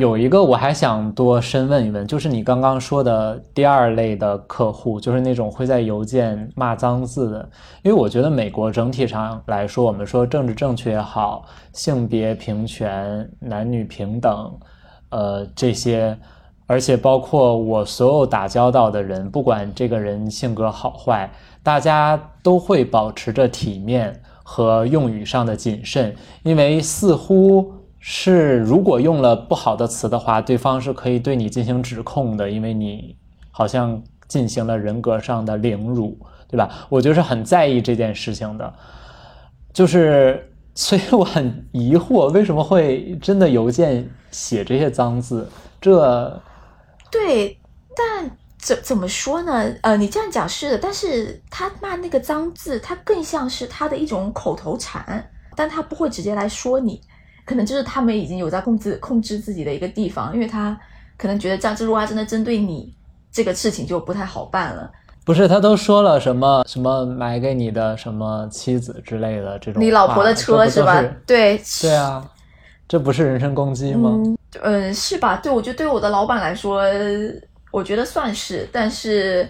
[0.00, 7.50] 有一个我还想多深问一问，就是你刚刚说的第二类的客户，就是那种会在邮件骂脏字的。
[7.82, 14.50] 因为我觉得美国整体上来说，我们说政治正确也好，性别平权、男女平等，
[15.10, 16.16] 呃，这些，
[16.66, 21.30] 而且包括我所有打交道的人，不管这个人性格好坏，
[21.62, 27.74] 大家都会保持着体面和用语上的谨慎，因为似乎。
[28.02, 33.14] 是，如果用了不好的词的话，对方是可以对你进行指控的，因为你
[33.50, 36.86] 好像进行了人格上的凌辱，对吧？
[36.88, 38.72] 我就是很在意这件事情的，
[39.70, 45.46] 就是，所以我很疑惑，为什么会真的邮件写这些脏字？
[45.78, 46.40] 这，
[47.10, 47.58] 对，
[47.94, 49.74] 但怎怎么说呢？
[49.82, 56.98] 呃，你这样讲是的，但是他骂那个脏字，他更像是他的一种口头禅，但他不会直接来说你。
[57.50, 60.78] 可能就是他们已经有在控制控制自己的一个地方，因为他
[61.16, 62.94] 可能觉得这样，如果他真的针对你
[63.32, 64.88] 这个事情就不太好办了。
[65.24, 71.02] 不是，他都说了什么什么买给你的什么妻子之类的这种，你老婆的车是吧？
[71.26, 72.24] 对对啊，
[72.86, 74.16] 这不是人身攻击吗？
[74.62, 75.40] 嗯，是吧？
[75.42, 76.84] 对，我觉得对我的老板来说，
[77.72, 79.48] 我觉得算是，但是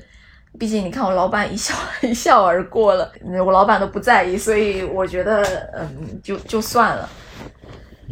[0.59, 3.13] 毕竟你看我老板一笑 一笑而过了，
[3.45, 5.43] 我老板都不在意，所以我觉得
[5.75, 7.07] 嗯，就就算了。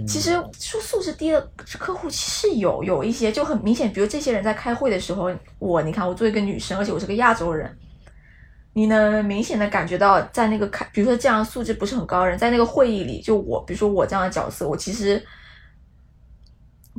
[0.06, 1.40] 其实说素质低的
[1.78, 7.76] 客户其实有有一些就很明显，比如这些人在开会的时候，我你看我作为一个女生，而且我是个亚洲人，
[8.74, 15.22] 你能明显的感觉到在那个开，比如说这样素质不是很高的人，在那个会议里，就我比如说我这样的角色，我其实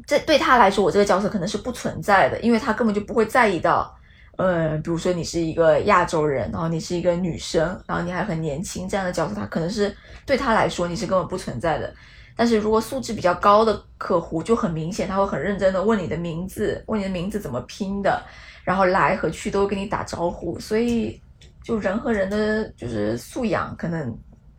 [0.06, 3.96] 这对他来说，我这个角色可能是不存在的，因为他根本就不会在意到，
[4.38, 11.94] 呃，比如说你是一个亚洲人，然后你是一个女生，然后你还很年轻这样的角色，他可能是对他来说你是根本不存在的。
[12.40, 18.24] 但是如果素质比较高的客户就很明显，他会很认真的问你的名字，问你的名字怎么拼的，
[18.64, 21.22] 然后来和去都会跟你打招呼，所以
[21.66, 24.18] 就人和人的就是素养可能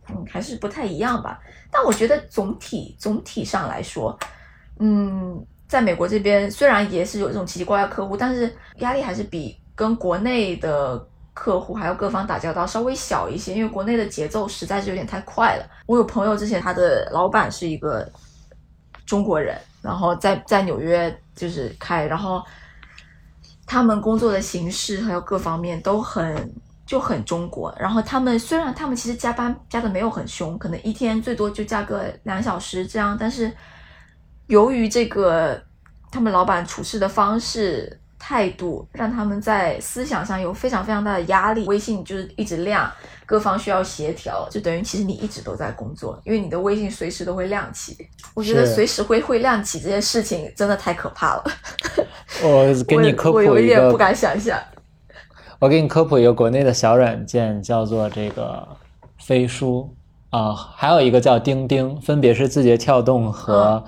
[0.09, 1.39] 嗯还是不太一样吧。
[1.71, 4.15] 但我觉得总体总体上来说，
[4.77, 11.03] 嗯，在美国这边虽然也是有这种奇奇怪怪客户，但是压力还是比跟国内的。
[11.33, 15.65] 客户还有各方打交道稍微小一些，因为国内的节奏实在是有点太快了。
[15.85, 18.11] 我有朋友之前他的老板是一个
[19.05, 22.43] 中国人，然后在在纽约就是开，然后
[23.65, 26.53] 他们工作的形式还有各方面都很
[26.85, 27.73] 就很中国。
[27.79, 33.49] 然后他们虽然他们其实加班加的没有很凶，可能一天最多就加个两小时这样，但是
[34.47, 35.63] 由于这个
[36.11, 37.97] 他们老板处事的方式。
[38.23, 42.89] 态度让他们在思想上有非常非常大的压力，微信就是一直亮，
[43.25, 47.97] 各方需要协调，就等于其实你一直都在工作，因为你的微信随时都会亮起。
[48.35, 51.43] 我觉得随时会会亮起这件事情真的太可怕了。
[52.45, 54.55] 我给你科普一个，我有一点不敢想象。
[55.57, 58.67] 我给你科普一个国内的小软件，叫做这个
[59.17, 59.91] 飞书
[60.29, 63.83] 啊，还有一个叫钉钉，分别是字节跳动和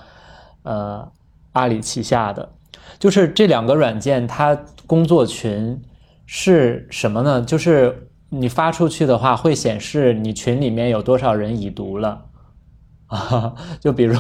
[0.64, 1.08] 呃
[1.52, 2.50] 阿里旗下的。
[3.00, 5.82] 就是这两个软件，它工作群
[6.26, 7.42] 是什么呢？
[7.42, 12.26] 就是你发出去的话，会显示你群里面有多少人已读了
[13.08, 13.54] 啊。
[13.80, 14.18] 就比如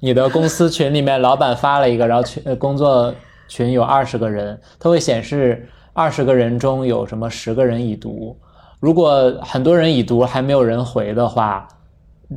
[0.00, 3.14] 你的公司群里面，老板发了一个，然后群工作
[3.48, 8.38] 群有二十个人，它会显示二十个人中有什么十个人已读。
[8.80, 11.68] 如果很多人已读还没有人回的话，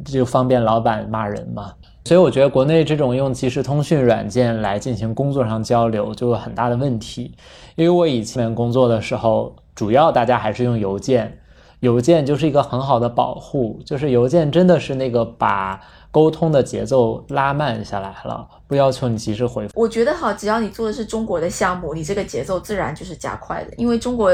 [0.05, 1.73] 就方便老板骂人嘛。
[2.05, 7.35] 所以我觉得国内这种用即时通讯软件来进行工作上交流就有很大的问题，
[7.75, 11.39] 因为我以前工作的时候，主要大家还是用邮件，
[11.79, 19.73] 邮件就是一个很好的保护，就是邮件真的是那个把沟通的节奏拉慢下来了，不要求你及时回复。
[19.73, 24.31] 我觉得哈，只要你做的是中国的项目，你这个节奏自然就是加快的，因为中国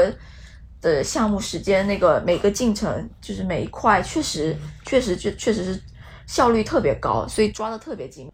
[0.82, 4.54] 的项目时间那个每个进程就是每一块确实
[4.84, 5.80] 确实就确实是。
[6.26, 8.30] 效率特别高，所以抓的特别紧。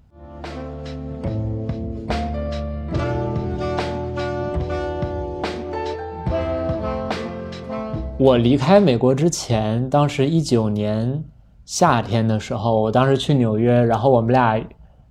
[8.19, 11.23] 我离开美国之前，当时一九年
[11.65, 14.61] 夏天的时候，我当时去纽约，然后我们俩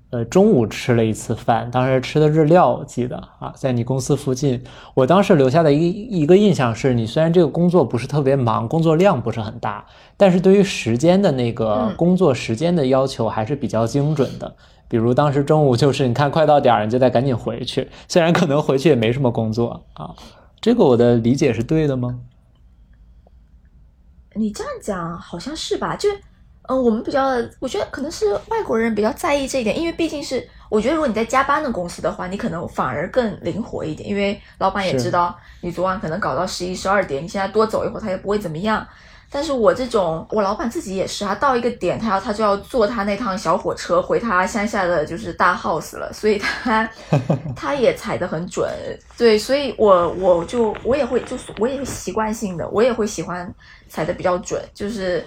[0.10, 4.64] 呃，中午吃了一次饭，当时吃的日料，我记得啊，在你公司附近。
[4.94, 14.56] 我当时留下的一一个印象是，你虽然这个工作不是特别忙，工作量不是很大，但是对于时间的那个工作时间的要求还是比较精准的。
[14.88, 20.16] 比如当时中午就是你看快到点儿，你就得赶紧回去，虽然可能回去也没什么工作啊。
[20.62, 22.22] 这个我的理解是对的吗？
[24.36, 25.98] 你这样讲好像是吧？
[25.98, 26.08] 就。
[26.68, 38.86] 嗯，我们比较，我觉得可能是外国人比较在意这一点，因为毕竟是，我觉得如果你在加班的公司的话，你可能反而更灵活一点，因为老板也知道你昨晚可能搞到十一十二点，你现在多走一会儿他也不会怎么样。
[39.30, 46.90] 但是我这种，我老板自己也是，他到一个点，他要他就要坐他那趟小火车回他乡下的就是大 house 了，所以他
[47.56, 48.70] 他也踩得很准，
[49.18, 53.54] 对，所以我我就我也会就是我也习惯性的，我也会喜欢
[53.88, 55.26] 踩得比较准，就是。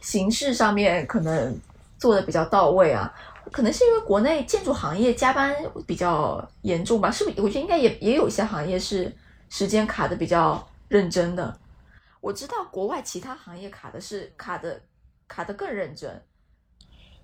[0.00, 1.56] 形式上面可能
[1.98, 3.12] 做的比较到位啊，
[3.52, 5.54] 可能是因为国内建筑行业加班
[5.86, 7.10] 比较严重吧？
[7.10, 7.40] 是不是？
[7.42, 9.14] 我觉得应该也也有一些行业是
[9.48, 11.54] 时间卡的比较认真的。
[12.20, 14.80] 我知道国外其他行业卡的是卡的
[15.28, 16.10] 卡的更认真。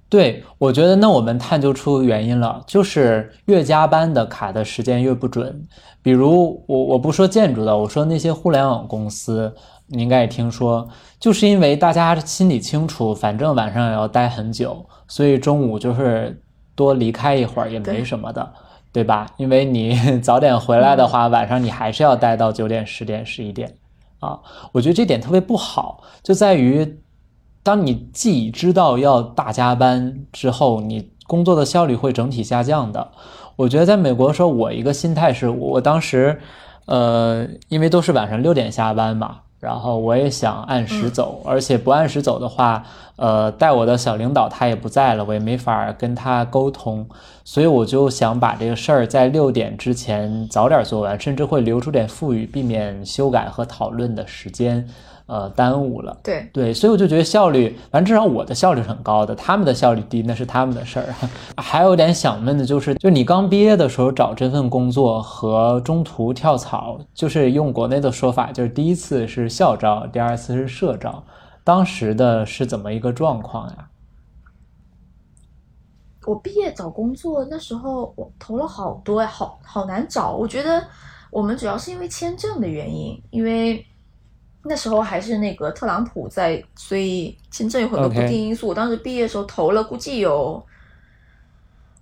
[0.08, 5.66] 对，我觉得那我们探究出原因了，就是越加班的卡的时间越不准。
[6.00, 9.54] 比如我我不说建筑的，我说那些互联网公司。
[9.88, 10.88] 你应该也听说，
[11.20, 16.42] 就是因为大家心里清楚，反正晚上也要待很久，所以中午就是
[16.74, 18.52] 多离开一会儿也没什么的，
[18.92, 19.26] 对吧？
[19.36, 23.74] 因为你早点回来的话，晚上你还是要待到九点、十点、十一点
[24.18, 24.40] 啊。
[24.72, 26.98] 我觉得这点特别不好，就在于
[27.62, 33.12] 当你既知道要大加班之后，你工作的效率会整体下降的。
[33.56, 36.40] 我觉得在美国的时候，我一个心态是我当时，
[36.86, 39.38] 呃，因为都是晚上六点下班嘛。
[39.66, 42.84] 然后我也想按时走，而且不按时走的话，
[43.16, 47.04] 呃，带我的小领导他也不在了，我也没法跟他沟通，
[47.44, 54.88] 所以我就想把这个事儿在六点之前早点做完，甚至会留出点富裕，避免修改和讨论的时间。
[55.26, 56.16] 呃，耽误了。
[56.22, 61.06] 对对，所以我就觉得效率，反正至少我的效率是很高的，他们的效率低那是他们的事儿。
[61.60, 71.24] 还有点想问的就是，就你刚毕业的时候找这份工作和中途跳槽，就是用国内的说法，就是第一次是校招，第二次是社招，
[71.64, 73.88] 当时的是怎么一个状况呀？
[76.24, 80.30] 我毕业找工作那时候，我投了好多，好好难找。
[80.30, 80.84] 我觉得
[81.32, 83.84] 我们主要是因为签证的原因，因为。
[84.68, 88.68] 那时候还是那个特朗普在，所以签证有很多不定因素。
[88.68, 90.62] 我当时毕业的时候投了，估计有，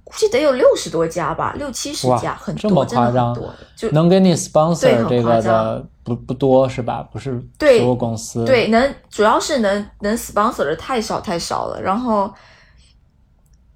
[0.03, 3.55] 估计得有六十多家吧，六七十家，很多，真的很多。
[3.77, 7.07] 就能给你 sponsor 这个的不不多是吧？
[7.13, 11.81] 不是所有公司对能，主要是能能 sponsor 的太少太少了。
[11.83, 12.33] 然后，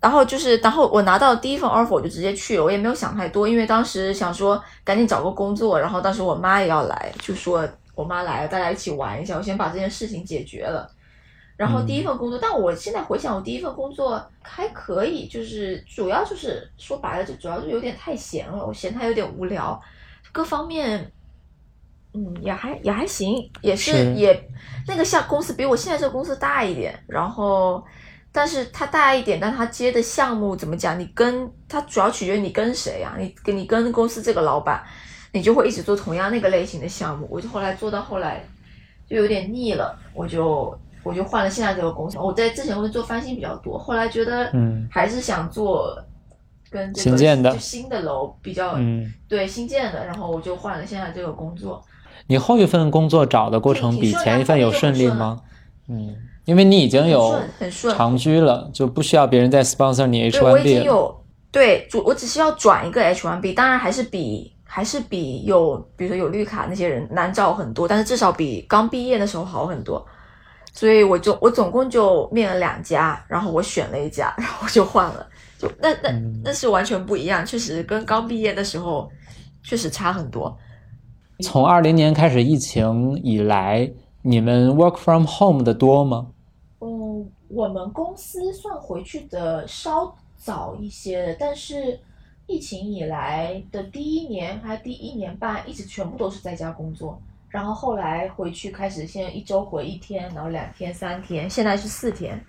[0.00, 5.78] 然后就是，然后我拿到第一份 offer 我就直接去了，我也没有想太多，因为当时想说赶紧找个工作。
[5.78, 7.68] 然后当时我妈也要来，就说。
[7.98, 9.36] 我妈来了，大家一起玩一下。
[9.36, 10.88] 我先把这件事情解决了，
[11.56, 12.38] 然后第一份工作。
[12.40, 18.64] 但我现在回想，我第一份工作还可以，就是主要就是说白了，就主要就有点太闲了。
[18.64, 19.82] 我嫌它有点无聊，
[20.30, 21.10] 各方面，
[22.14, 24.48] 嗯，也还也还行，也是也
[24.86, 27.84] 那个像公司比我现在这个公司大一点，然后
[28.30, 30.96] 但是它大一点，但它接的项目怎么讲？
[31.00, 33.16] 你跟他主要取决于你跟谁啊？
[33.18, 34.84] 你跟你跟公司这个老板。
[35.32, 38.42] 你就会一直做同样那个类型的项目，我就后来做到后来
[39.08, 42.18] 就有点腻了，我就我就换了现在这个公司。
[42.18, 45.96] 我在之前会做翻新比较多，后来觉得嗯还是想做
[46.70, 51.82] 跟这个就新的楼比较嗯对新建的，然后我就换了现在这个工作。
[52.26, 55.40] 你后一份工作找的过程比前一份有顺利吗？
[55.88, 56.14] 嗯，
[56.44, 57.40] 因为你已经有
[57.94, 64.54] 长居了，就不需要别人再 sponsor 你 H1B 对我已经有对，我只需要转一个 H1B，当然还是比。
[64.70, 70.06] 还是比有，比如说有绿卡那些人难找很多，但是至少比刚毕业的时候好很多。
[70.74, 75.26] 所以我就我总共就面了两家，然后我选了一家，然后就换了。
[75.58, 76.10] 就那那
[76.44, 79.10] 那是完全不一样，确实跟刚毕业的时候
[79.62, 80.54] 确实差很多。
[81.42, 86.26] 从二零年开始疫情以来，你们 work from home 的多吗？
[86.80, 91.98] 嗯，我们公司算回去的稍早一些，但是。
[92.48, 97.20] 疫情以来的第一年还第一年半，一直全部都是在家工作，
[97.50, 102.42] 然后后来回去开始，现在一周回一天，然后两天、三天，现在是四天。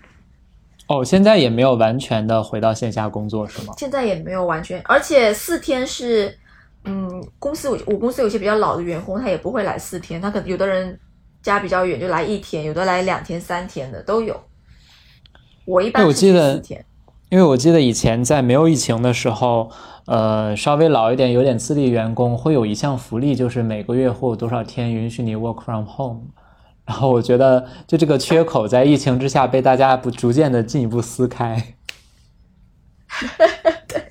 [0.86, 3.74] 哦，现在也没有完全的回到线下工作是吗？
[3.76, 6.34] 现在也没有完全，而且四天是，
[6.84, 10.98] 嗯，公司我我公司有些比较老的员工，他也不会来四天，他可能有的人
[11.42, 14.40] 家比较远就来一天，有的来两天、三天的都有。
[15.66, 16.82] 我一般是四天。
[17.30, 19.70] 因为我记得以前在没有疫情的时候，
[20.06, 26.22] 呃，稍微老一点、有点资历员工会有一项福利，就是每个月会有多少天允许你 work from home。
[26.84, 31.74] 然后我觉得，就这个缺口在疫情之下被大家不逐渐的进一步撕开。
[33.86, 34.10] 对，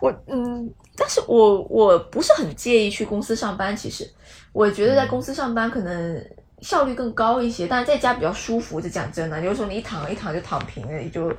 [0.00, 3.76] 我嗯，但是我我不是很介意去公司上班。
[3.76, 4.10] 其实，
[4.52, 6.20] 我觉得在公司上班可能
[6.62, 8.80] 效率更高一些，但是在家比较舒服。
[8.80, 11.32] 就讲真的，有时候你一躺一躺就躺平了，也就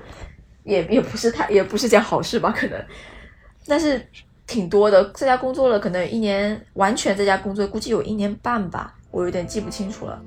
[0.66, 2.52] 也也不是太也不是件好事吧？
[2.52, 2.86] 可能，
[3.68, 4.04] 但是
[4.48, 10.20] 挺多的，在家工作了，可能一年完全在家工作，估计有一年半吧，我有点记不清楚了。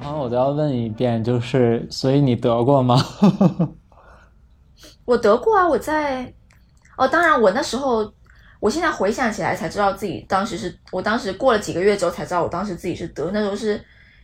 [0.00, 2.96] 然后我都要问一遍，就是所以你得过吗？
[5.08, 6.30] 我得过啊，我在
[6.98, 8.12] 哦，当然我那时候，
[8.60, 13.82] 我现在回想起来才知道自己当时是我当时过了几个月之后才知道我当时自己是得，那时候是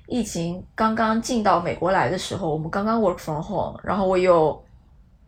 [0.09, 4.63] 疫情刚刚进到美国来的时候，我们刚刚 work from home，然后我有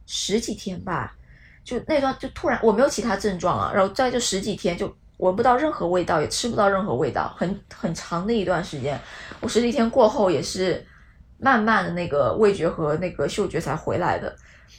[0.05, 1.17] 十几天吧，
[1.65, 4.95] 就那段就突然我没有其他症状啊，然后再就十几天就。
[5.19, 9.01] 闻不到任何味道，也吃不到任何味道，很很长的一段时间。
[9.41, 10.87] 我十几天过后也是
[11.39, 14.37] 慢慢的那个味觉和那个嗅觉才回来的。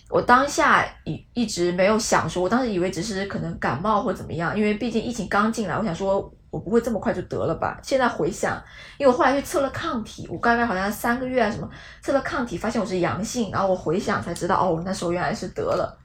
[0.09, 7.79] 我当下一一直没有想说，我当时以为只是可能感冒或怎么样，因为毕竟疫情刚进来，我想说我不会这么快就得了吧。
[7.83, 8.61] 现在回想，
[8.97, 11.69] 因为我后来去测了抗体，我大概好像三个月啊什么
[12.01, 15.97] 测了抗体，发现我是阳性，然后我回想才知道，哦，我那时候原来是得了。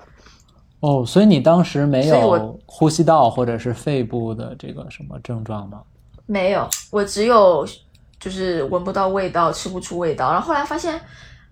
[0.81, 5.81] 哦，所以你当时没有呼吸道或者是肺部的这个什么症状吗？
[6.27, 7.65] 没有，我只有
[8.19, 10.33] 就是闻不到味道，吃不出味道。
[10.33, 11.01] 然后后来发现，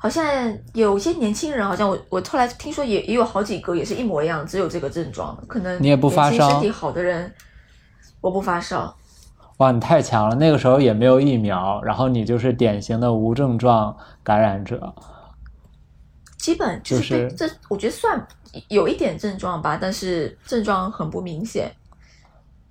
[0.03, 0.25] 好像
[0.73, 5.37] 有些年轻人，好像我我后来听说也也有好几个也是一模一样，只有这个症状。
[5.47, 7.31] 可能你也不发烧，身体好的人，
[8.23, 8.97] 我不发烧。
[9.59, 10.35] 哇，你太强了！
[10.35, 14.95] 那个时候也没有疫苗，然后你就是典型的无症状感染者。
[16.39, 18.27] 基本就是这，我觉得算。
[18.67, 21.71] 有一点症状吧，但是症状很不明显。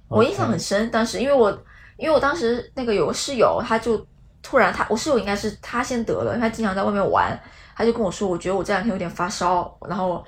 [0.10, 1.50] 我印象很深，当时因为我
[1.96, 4.06] 因为我当时那个有个室友，他就
[4.42, 7.38] 突然他我室友应该是他先得了，因为他经常在外面玩，
[7.76, 10.26] 他就跟我说，我觉得我这两天有点发烧，然后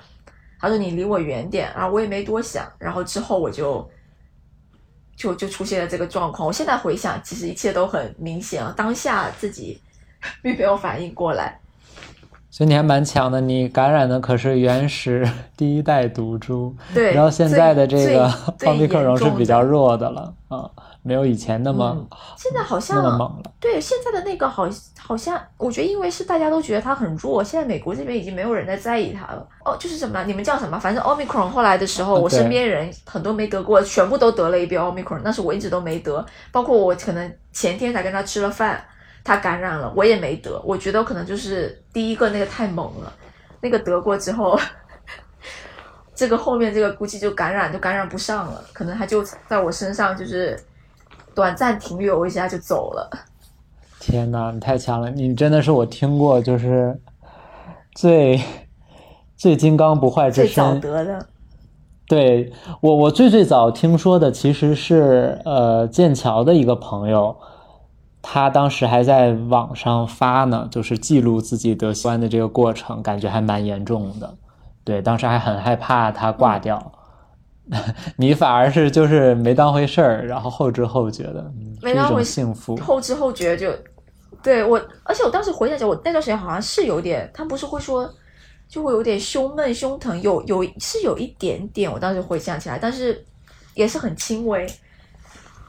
[0.60, 3.90] 他说你离我远点，然后我也没多想，然后之后我就
[5.16, 6.46] 就就出现了这个状况。
[6.46, 9.80] 我现在回想，其实一切都很明显啊，当下自己
[10.42, 11.58] 并没有反应过来。
[12.52, 15.26] 所以你还蛮强的，你感染的可是原始
[15.56, 18.30] 第一代毒株，对，然后现在的这个
[18.66, 20.68] 奥密克戎是比较弱的了啊，
[21.02, 21.96] 没有以前那么
[22.36, 23.50] 现在好像那么猛了。
[23.58, 29.48] 对，现在的那个好好像，我觉得因为是大家都觉得它很弱，现在美国这边已经没有人在在意它了。
[29.64, 30.78] 哦，就是什么，你们叫什么？
[30.78, 38.84] 反正奥密克戎后来的时候，我身边人很多没得过，全部都得了一遍奥密克戎，但是我一直都没得，包括我可能前天才跟他吃了饭。
[39.24, 40.60] 他感染了，我也没得。
[40.64, 43.12] 我觉得可能就是第一个那个太猛了，
[43.60, 44.58] 那个得过之后，
[46.14, 50.58] 这个后面这个估计就感染就感染不上了，可能他就在我身上就是
[51.34, 53.10] 短暂停留一下就走了。
[54.00, 55.10] 天哪，你太强了！
[55.10, 57.00] 你真的是我听过就是
[57.94, 58.40] 最
[59.36, 60.80] 最金刚不坏之身。
[60.80, 61.26] 最早得的。
[62.08, 67.36] 对我，我最最早听说的其实是呃剑桥的一个朋友。
[68.22, 74.38] 他当时还在网上发呢，就是记录自己得新冠的这个过程，感觉还蛮严重的。
[74.84, 76.92] 对，当时还很害怕他挂掉。
[78.16, 82.76] 你反而是就是没当回事儿，然后后知后觉的，没当回幸福。
[82.76, 83.72] 后知后觉就
[84.42, 88.08] 对我，而且我当时回想起来，我那段时间好像是有点，他不是会说
[88.68, 91.90] 就会有点胸闷、胸疼，有有是有一点点。
[91.90, 93.24] 我当时回想起来，但是
[93.74, 94.66] 也是很轻微。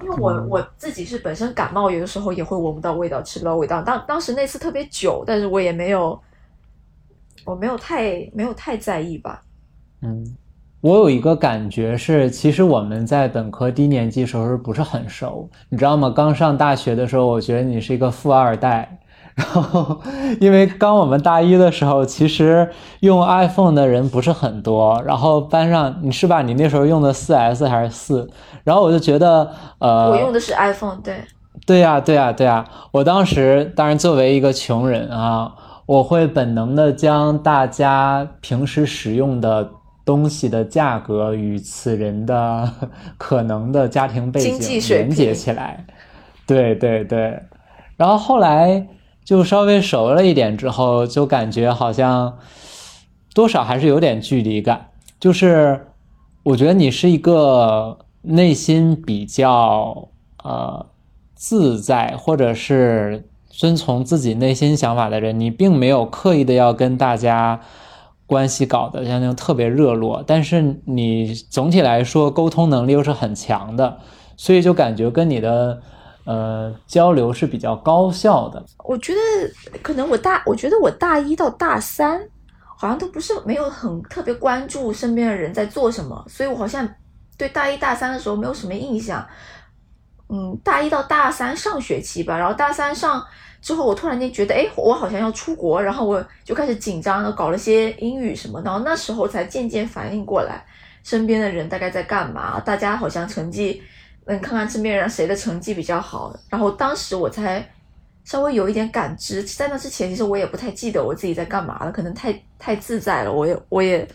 [0.03, 3.81] 因为我我自己是本身感冒，有的时候也会闻不到味道，吃不到味道。
[3.81, 6.19] 当当时那次特别久，但是我也没有，
[7.45, 9.41] 我没有太没有太在意吧。
[10.01, 10.35] 嗯，
[10.81, 16.09] 我有一个感觉是，其实我们在本科低年级时候不是很熟，你知道吗？
[16.09, 18.99] 刚上大学的时候，我觉得你是一个富二代。
[19.35, 19.99] 然后，
[20.39, 22.69] 因为刚我们大一的时候，其实
[22.99, 25.01] 用 iPhone 的人不是很多。
[25.07, 26.43] 然后班上你是吧？
[26.43, 28.29] 你那时候用的四 S 还是四？
[28.63, 31.15] 然后我就觉得，呃，我用的是 iPhone，对。
[31.65, 32.63] 对呀，对呀，对呀。
[32.91, 35.51] 我当时当然作为一个穷人啊，
[35.87, 39.67] 我会本能的将大家平时使用的
[40.05, 42.69] 东西的价格与此人的
[43.17, 45.83] 可能的家庭背景连接起来。
[46.45, 47.41] 对对对。
[47.97, 48.85] 然后后来。
[49.25, 52.37] 就稍微熟了一点之后，就感觉好像
[53.33, 54.89] 多少还是有点距离感。
[55.19, 55.87] 就是
[56.43, 60.09] 我觉得你是一个内心比较
[60.43, 60.85] 呃
[61.33, 65.39] 自在，或者是遵从自己内心想法的人。
[65.39, 67.61] 你并没有刻意的要跟大家
[68.27, 73.99] 关系搞得像那种特别热络，但是你总体来说沟通能力又是很强的，
[74.35, 75.81] 所以就感觉跟你的。
[76.25, 78.63] 呃，交流是比较高效的。
[78.85, 82.21] 我觉得可能我大，我觉得我大一到大三
[82.77, 86.87] 好像都不是没有很特别关注身边的人在做什么，所以我好像
[87.37, 89.25] 对大一大三的时候没有什么印象。
[90.29, 93.23] 嗯，大一到大三上学期吧，然后大三上
[93.61, 100.65] 之后，我突然间觉得，哎，我好像要出国，然后我就开始紧张的搞了些英语什么，然后那时候才渐渐反应过来，
[101.03, 103.83] 身边的人大概在干嘛，大家好像成绩。
[104.25, 107.69] 嗯，看看身边人谁的成绩比较好，然后当时我才
[108.23, 109.43] 稍微有一点感知。
[109.43, 113.31] 在那之前，其实我也不太记得我自己在干嘛了，可能太太自在了。
[113.33, 114.07] 我也我也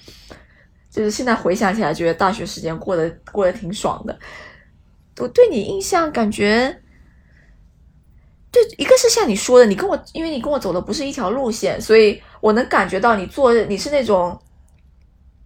[0.91, 4.19] 就是现在回想起来，觉得大学时间过得过得挺爽的。
[5.19, 6.81] 我对你印象感觉，
[8.51, 14.41] 对，一个是像你说的，你跟我，因为你跟我走的不是一条路线，所以我能感觉到你做你是那种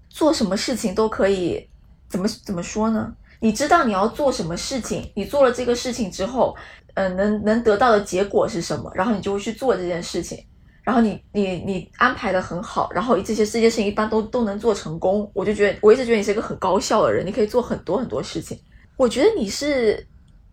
[0.08, 1.68] 做什么事情都可以，
[2.08, 3.12] 怎么怎么说呢？
[3.42, 6.56] 你知道你要做什么事情，你做了这个事情之后，
[6.94, 8.88] 嗯，能能得到的结果是什么？
[8.94, 10.38] 然后你就会去做这件事情，
[10.84, 15.28] 然后你你你安排的很好，然后这些这些事情一般都都能做成功。
[15.34, 18.56] 我就觉得我一直觉得你是一个很高效的人，你可以做很多很多事情。
[18.96, 20.06] 我觉得你是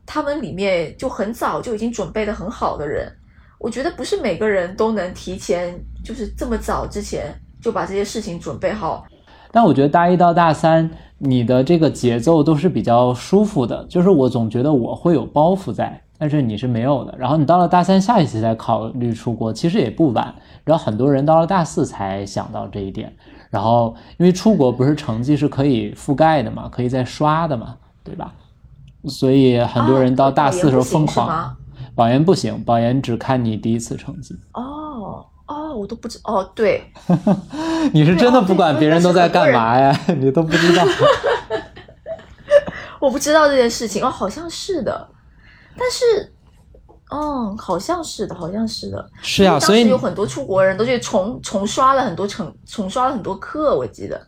[0.06, 3.08] 他们里面就很早就已经准备的很好的人。
[3.60, 7.32] 我觉得不是每个人都能提前就是这么早之前
[7.62, 9.06] 就把这些事情准备好。
[9.52, 10.90] 但我觉得大一到大三，
[11.20, 13.86] 你的这个节奏都是比较舒服的。
[13.86, 17.14] 就是我总觉得我会有包袱在，但是你是没有的。
[17.18, 20.34] 然后你到了大三下学期才考虑出国，其实也不晚。
[20.64, 23.14] 然后很多人到了大四才想到这一点。
[23.50, 28.34] 然后因为出国不是成绩是可以覆盖的嘛，可以再刷的嘛，对吧？
[29.06, 31.56] 所以很多人到大四的时候疯狂。
[31.96, 34.34] 保研不行，保研只看你第一次成绩。
[34.54, 34.79] 哦。
[35.50, 36.84] 哦，我都不知哦，对，
[37.92, 40.00] 你是真的不管别人都在干嘛呀？
[40.20, 40.86] 你都不知道，
[43.02, 45.10] 我不知道这件事情哦，好像是的，
[45.76, 46.32] 但是，
[47.12, 54.22] 嗯，好像是的，好像是的，是呀，所以有很多出国人都去重重刷了很多成，重刷了很多课，我记得。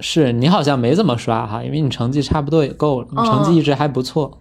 [0.00, 4.38] 是你好像没怎么刷哈，因为你成绩差不多也够了，你成绩一直还不错。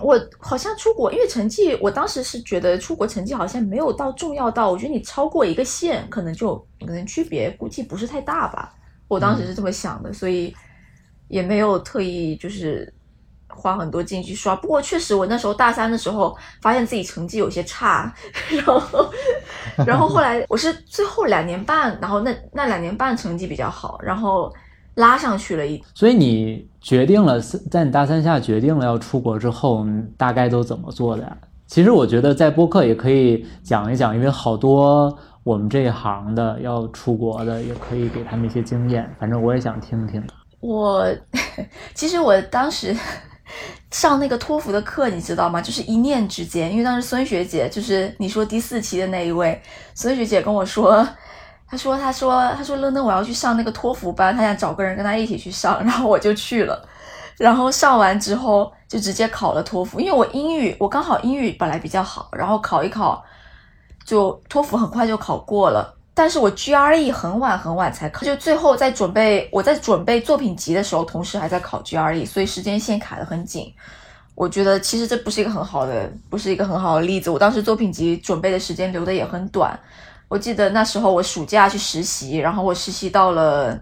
[0.00, 8.74] 我好像出国，因为成绩，我当时是觉得出国成绩好像没有到重要到，我觉得你超过一个线，可能就可能区别估计不是太大吧。
[9.06, 10.52] 我当时是这么想的，所以
[11.28, 12.92] 也没有特意就是
[13.48, 14.56] 花很多劲去刷。
[14.56, 18.12] 不过确实，我那时候大三的时候发现自己成绩有些差，
[18.50, 19.12] 然后
[19.86, 24.52] 然后后来我是最后两年半，然后那那两年半成绩比较好，然后。
[24.96, 29.86] 拉上去了一，所以你决定了在你大三下决定了要出国之后，
[30.18, 31.36] 大概都怎么做的呀？
[31.66, 39.10] 其实我觉得在播客也可以讲一讲，因为好多我们这一行的要出国的，也可以给他们一些经验。
[39.18, 40.22] 反正我也想听听。
[40.60, 41.06] 我
[41.94, 42.94] 其实我当时
[43.90, 45.62] 上那个托福的课，你知道吗？
[45.62, 49.58] 就是一念之间，因为当时孙学姐就是你说第四期的那一位
[49.94, 51.08] 孙学姐跟我说。
[51.72, 56.86] 他说：“他说，他说，乐乐，我要去上那个托福班，他想找个人跟他一起去上，然后我就去了。
[57.38, 63.24] 然后上完之后就直接考了托福，因为我英语我刚好英语本来比较好，然后考一考
[64.04, 65.96] 就托福很快就考过了。
[66.12, 73.72] 但是我 GRE 很晚很晚才考，就最后在准备我在准备作品集的时候，同时还在考 GRE，所以时间线卡得很紧。
[74.34, 77.30] 我觉得其实这不是一个很好的，不是一个很好的例子。
[77.30, 79.74] 我当时作品集准备的时间留的也很短。”
[80.32, 83.78] 我记得那时候我暑假去实习，然后我实习到了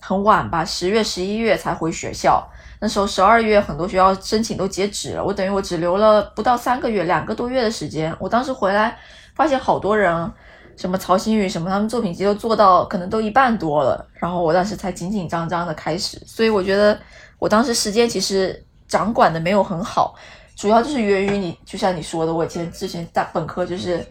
[0.00, 2.44] 很晚吧，十月、十一月才回学校。
[2.80, 8.12] 那时候十二月很多学校申请都截止了，我等于我只留了不到三个月，两个多月的时间。
[8.18, 8.98] 我当时回来
[9.36, 10.32] 发现好多人，
[10.76, 16.20] 什么曹新宇什么，他们作品集都做到可能都一半多了，然后我当时才紧紧张张的开始。
[16.26, 16.98] 所以我觉得
[17.38, 20.16] 我当时时间其实掌管的没有很好，
[20.56, 24.04] 主要就是源于你，就像你说的，我以前之前大本科就是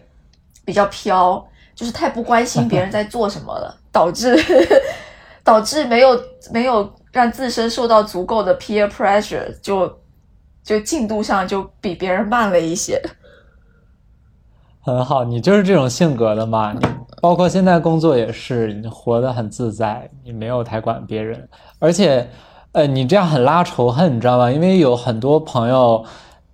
[0.64, 1.46] 比较飘。
[1.80, 4.36] 就是太不关心别人在做什么了，导致
[5.42, 6.20] 导致没有
[6.52, 9.90] 没有让自身受到足够的 peer pressure，就
[10.62, 13.00] 就进度上就比别人慢了一些。
[14.82, 16.74] 很好，你就是这种性格的嘛？
[16.74, 16.86] 你
[17.22, 22.28] 包括现在工作也是，你活得很自在，你没有太管别人，而且
[22.72, 24.50] 呃，你这样很拉仇恨，你知道吧？
[24.50, 26.04] 因为有很多朋友。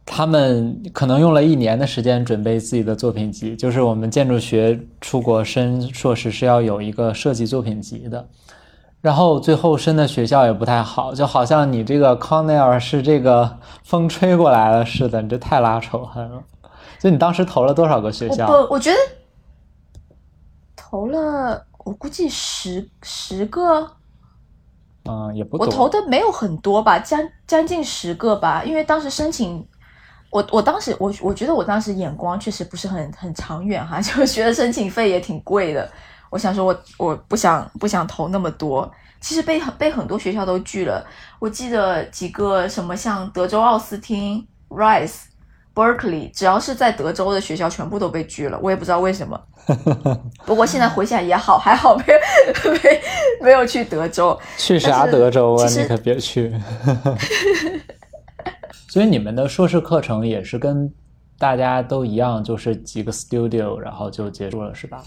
[0.07, 8.27] 他们可能用了一年的时间准备自己的作品集，就是我们建筑学出国申硕士是要有一个设计作品集的。
[9.03, 16.43] 然后最后申的学校也不太好，就好像你这个康奈尔是这个风吹过来了似的，你这太拉仇恨了。
[16.99, 18.47] 就你当时投了多少个学校？
[18.47, 18.97] 不，我觉得
[20.75, 23.91] 投了，我估计十十个。
[25.09, 28.65] 嗯，也不我投的没有很多吧，将将近十个吧。
[28.65, 29.65] 因为当时申请，
[30.31, 35.89] 我我当时我我觉得我当时眼光确实不是很很长远哈， 就觉得申请费也挺贵的。
[36.31, 38.91] 我想说，我我不想不想投那么多。
[39.21, 41.05] 其实被被很多学校都拒了。
[41.39, 45.23] 我记得几个什么像德州奥斯汀、Rice。
[45.75, 48.59] Berkeley，只要是在德州的学校，全部都被拒了。
[48.63, 49.39] 我也不知道为什么。
[50.47, 53.03] 不过现在回想也好，还好没有 没
[53.43, 54.41] 没有去德州。
[54.57, 55.69] 去啥德州啊？
[55.69, 56.51] 你可别去。
[58.89, 60.93] 所以你们的硕士课程也是跟
[61.39, 65.03] 大家都一样，就是几个 studio，然后就结束了，是吧？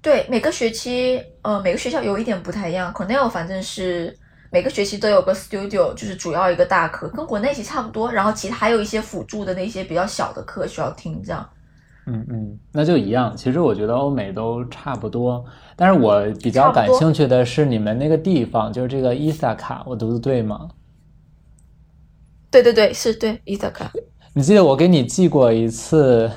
[0.00, 2.92] 对，每个学期，呃，每个学校有一点不太一样。
[2.92, 4.16] Cornell 反正是。
[4.54, 8.12] 每个学期都有个 studio，就是主要一个大课，跟国内其实差不多。
[8.12, 11.48] 然后其他还有一些辅助的那些比较小的课需要听，这样。
[12.04, 13.34] 嗯嗯，那就一样。
[13.34, 15.42] 其实我觉得欧美都差不多，
[15.74, 20.68] 但是我比较感兴趣的是你们那个地方，就是这个伊萨卡，我读的对吗？
[22.52, 23.90] 对对对，是对伊萨卡。
[24.34, 26.30] 你记得我给你寄过一次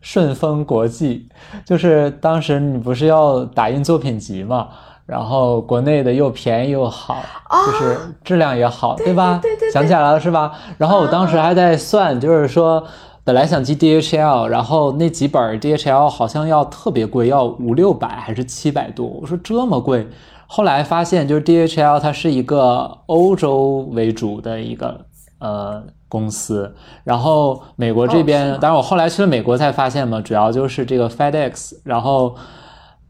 [0.00, 1.28] 顺丰国际，
[1.66, 4.68] 就是当时你不是要打印作品集嘛？
[5.04, 7.22] 然后国内的又便宜又好，
[7.66, 9.38] 就是质量也好，对吧？
[9.42, 10.52] 对对，想起来了是吧？
[10.78, 12.82] 然后我当时还在算，就是说
[13.24, 19.06] 本来想寄 DHL，然后那几本 DHL 好像要特别贵，要五六百还是七百多。
[19.06, 20.06] 我说这么贵，
[20.46, 25.00] 后来发现就是 DHL 它是一个欧洲为主的一个
[25.38, 26.74] 呃公司，
[27.04, 32.34] 然后美国这边，当然我后来去了美国才发现嘛，主要就是这个 FedEx，然后。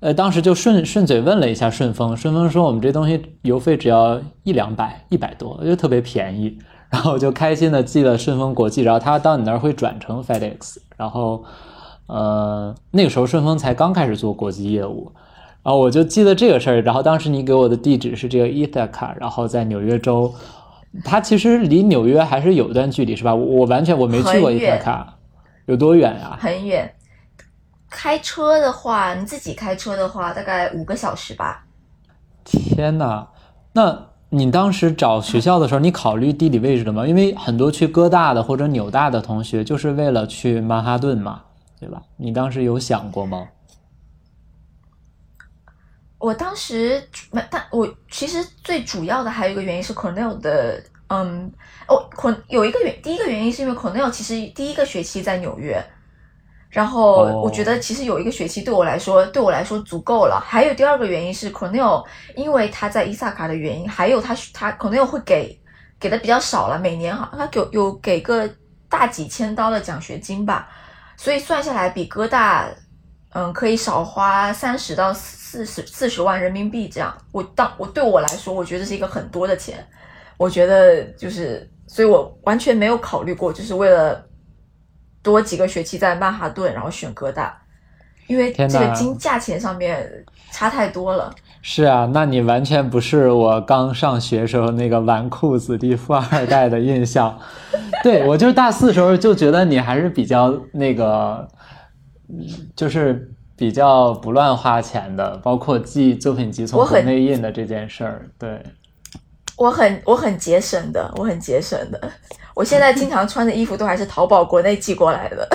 [0.00, 6.56] 呃，当时就顺顺嘴问了一下顺丰，顺丰说我们这东西邮费只要一两百，一百多，就特别便宜。
[6.88, 10.76] 然后我就开心的寄了顺丰国际，然后他到你那儿会转成 FedEx。
[10.96, 11.42] 然后，
[12.06, 15.10] 呃，那个时候顺丰才刚开始做国际业务，
[15.64, 16.80] 然后我就记得这个事儿。
[16.82, 20.32] 然后当时你给我的地址是这个 Ithaca，然后在纽约州，
[21.04, 23.34] 它其实离纽约还是有一段距离，是吧？
[23.34, 25.04] 我完全我没去过 Ithaca，
[25.66, 26.36] 有多远呀？
[26.40, 26.92] 很远。
[27.90, 31.64] 开车的话，你自己开车的话，大概五个小时吧。
[32.44, 33.26] 天哪，
[33.72, 37.06] 那你当时找学校的时候，你考虑地理位置了吗？
[37.06, 41.42] 因为很多去哥大的或者纽大的同学，就是为了去曼哈顿嘛，
[41.80, 42.02] 对吧？
[42.16, 43.46] 你当时有想过吗？
[46.18, 51.50] 我当时没，但我其实最主要的还有一个原因是 Cornell 的，嗯，
[51.86, 55.82] 哦，Corn 有一个原，第一个原因是因为 Cornell 其实第一个学期在纽约。
[56.70, 60.38] 然后我觉得其实有一个学期对我来说，对我来说足够了。
[60.44, 62.04] 还有第二个原因是 Cornell，
[62.36, 65.58] 因为他在伊萨卡的原因，还有他他 Cornell 会给
[65.98, 68.46] 给的比较少了，每年哈他给有给个
[68.86, 70.68] 大几千刀的奖学金吧，
[71.16, 72.68] 所以算下来比哥大
[73.30, 77.16] 嗯可以少花三十到四十四十万人民币这样。
[77.32, 79.86] 我当我对我来说，我觉得是一个很多的钱。
[80.36, 84.24] 我觉得就是，所以我完全没有考虑过，就是为了。
[85.20, 87.60] 多几个学期在曼哈顿，然后选哥大，
[88.28, 91.34] 因为这个金价钱上面差太多了。
[91.60, 97.36] 是啊，那你完全不是我刚上学时候那个纨绔子弟、富二代的印象。
[98.02, 101.46] 对我就是大四时候就觉得你还是比较那个，
[102.76, 108.30] 就是比较不乱花钱的，包括寄作品集从国内印的这件事儿。
[108.38, 108.62] 对，
[109.56, 112.00] 我很我很节省的，我很节省的。
[112.54, 115.48] 我现在经常穿的衣服都还是淘宝国内寄过来的，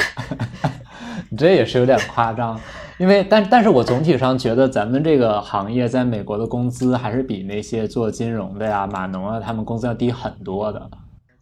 [1.32, 2.60] 你这也是有点夸张，
[2.98, 10.80] 因为但但是我总体上觉得咱们这个行业在美国的工资还是比那些做金融的呀、码农啊，他们工资要低很多的。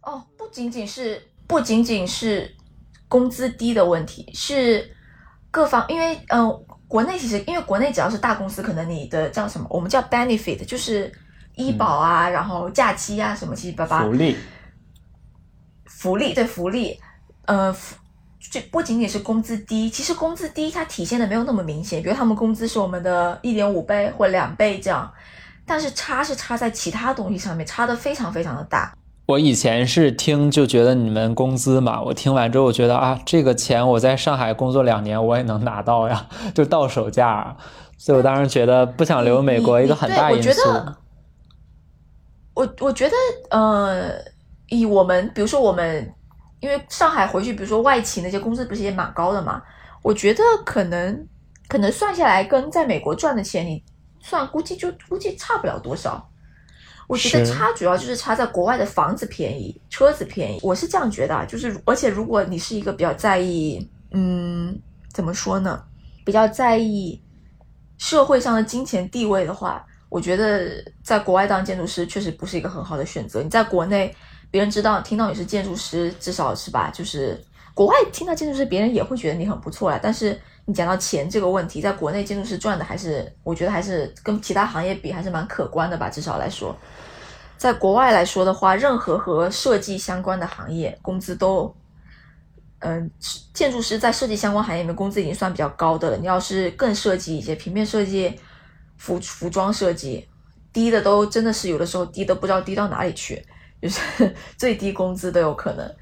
[0.02, 2.48] 哦，不仅仅是不仅仅是
[3.08, 4.88] 工资低的问题，是
[5.52, 6.50] 各方，因为嗯，
[6.88, 11.12] 国内其实因为国内只要是大公司，可能你的叫什么，我们叫 benefit，就是
[11.54, 14.36] 医保啊，然后假期啊什么七七八八福利。
[15.86, 16.98] 福利对福利，
[17.44, 17.72] 呃，
[18.50, 22.02] 这不仅仅是工资低，其实工资低它体现的没有那么明显。
[22.02, 25.12] 比如他们工资是我们的一点五倍或两倍这样，
[25.66, 28.92] 但是差是差在其他东西上面，差的非常非常的大。
[29.26, 37.56] 我以前是听就觉得你们工资嘛，我听完之后我觉得啊，这个钱我在上海工作两年我也能拿到呀， 就到手价。
[37.98, 40.60] 所以我当时觉得不想留美国一个很大因素。
[42.54, 43.14] 我我觉得
[43.50, 44.32] 呃。
[44.68, 46.14] 以我们，比如说我们，
[46.58, 49.60] 因为上海回去，比如说外企那些工资不是也蛮高的嘛？
[50.02, 51.28] 我觉得可能
[51.68, 53.84] 可能算下来，跟在美国赚的钱，你
[54.18, 56.26] 算估计就估计差不了多少。
[57.08, 61.44] 我觉得差主要就是差在国外的房子便宜，车子便宜，我是这样觉得啊。
[61.44, 64.80] 就是而且如果你是一个比较在意，嗯，
[65.12, 65.82] 怎么说呢？
[66.24, 67.20] 比较在意
[67.98, 70.70] 社会上的金钱地位的话，我觉得
[71.02, 73.42] 在国外当建筑师确实不是一个很好的选择。
[73.42, 74.14] 你在国内，
[74.50, 76.90] 别人知道听到你是建筑师，至少是吧？
[76.90, 77.38] 就是
[77.74, 79.98] 国外听到建筑师，别人也会觉得你很不错啦。
[80.02, 86.76] 但是你讲到钱这个问题，在国内建筑师赚的还是，我觉得还是跟其他行业比还是蛮可观的吧，至少来说。
[87.58, 91.72] 在国外来说的话，任何和设计相关的行业工资都，
[92.80, 93.10] 嗯、
[93.52, 96.16] 建筑师在设计相关行业里面工资已经算比较高的了。
[96.16, 98.34] 你要是更设计一些，平面设计、
[98.96, 100.28] 服服装设计，
[100.72, 103.44] 低的都真的是有的时候低的不知道低到哪里去，
[103.80, 104.00] 就是
[104.58, 105.94] 最低工资都有可能。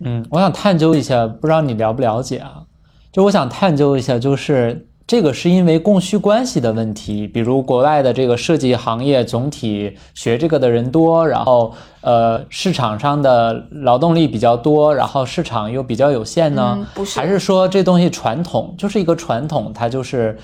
[0.00, 2.64] 嗯，我想探究一下，不知道你了不了解啊？
[3.12, 16.74] 就我想探究一下，就是这个是因为供需关系的问题，比如国外的这个设计行业总体学这个的人多，然后呃市场上的劳动力比较多，然后市场又比较有限呢？
[16.78, 20.36] 嗯不是还是说这东西传统就是一个传统，它就是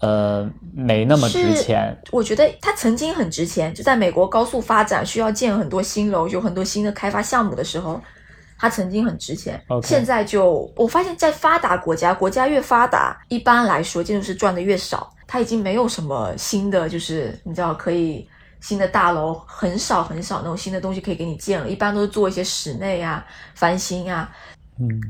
[0.00, 1.94] 呃没那么值钱？
[2.10, 8.00] 我觉得它曾经很值钱，就在美国高速发展，需要建很多新楼，有很多新的开发项目的时候，
[8.58, 9.62] 它曾经很值钱。
[9.82, 18.28] 现在就我发现，在发达国家，国家越发达，一般来说建筑师赚的越少，它已经没有什么新的，就是你知道可以。
[18.58, 24.28] 新的大楼很少很少那种新的东西可以给你建了，一般都是做一些室内啊、翻新啊，
[24.80, 25.00] 嗯，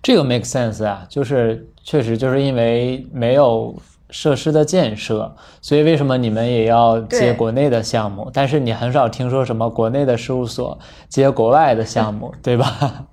[0.00, 3.76] 这个 make sense 啊，就是确实就是因为没有
[4.10, 8.30] 设施的建设，所以为什么你们也要接国内的项目？
[8.32, 10.78] 但是你很少听说什么国内的事务所
[11.08, 13.06] 接国外的项目， 对吧？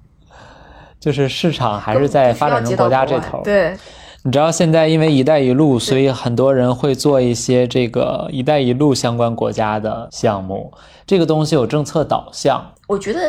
[1.00, 3.42] 就是市场还是在发展中国家这头。
[3.44, 3.76] 对，
[4.24, 10.72] 你知道现在因为“一带一路”，所以很多人会做一些这个“一带一路”相关国家的项目。
[11.06, 13.20] 这个东西有政策导向，我觉得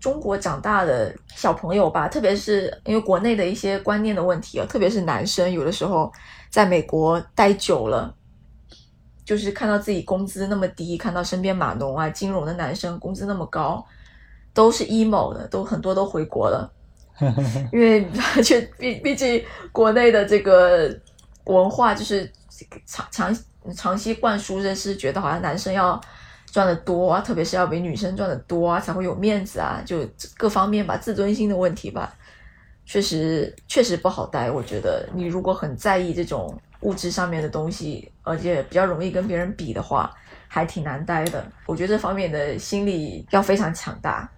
[0.00, 6.10] 中国长大的小朋友吧，特别是因为国内的一些观念的问题啊，特别是男生，有的时候
[6.50, 8.14] 在美国待久了，
[9.24, 13.84] 就是看到自己工资那么低，看到身边码农啊、金融的男生工资那么高，
[14.52, 16.70] 都是 emo 的，都很多都回国了，
[17.72, 18.04] 因为
[18.44, 20.92] 就毕毕竟国内的这个
[21.44, 22.30] 文化就是
[22.84, 23.38] 长长
[23.74, 26.00] 长期灌输的是觉得好像男生要
[26.46, 30.04] 赚的多啊，特别是要比女生赚的多啊，才会有面子啊，就
[30.36, 32.12] 各方面吧，自尊心的问题吧，
[32.90, 34.50] 确实确实不好待。
[34.50, 40.10] 我觉得你如果很在意这种物质上面的东西，而且比较容易跟别人比的话，
[40.48, 41.46] 还挺难待的。
[41.66, 44.28] 我觉得这方面的心理要非常强大。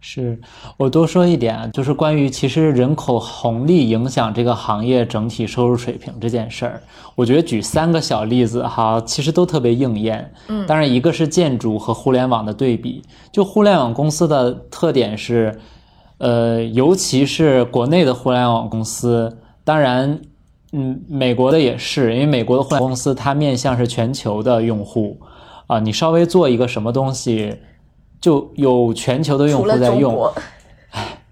[0.00, 0.40] 是
[0.78, 6.82] 我多说一点啊，就是关于其实人口红利影响这个行业整体收入水平这件事儿，
[7.14, 10.32] 我觉得举三个小例子哈，其实都特别应验。
[10.48, 15.60] 嗯当然一个是建筑和互联网的对比，就互联网公司的特点是，
[16.20, 20.20] 呃，尤其是国内的互联网公司，当然，
[20.72, 25.18] 嗯，美国的也是，因为美国的互联网公司它面向是全球的用户，
[25.66, 27.56] 啊，你稍微做一个什么东西。
[28.20, 30.30] 就有全球的用户在用，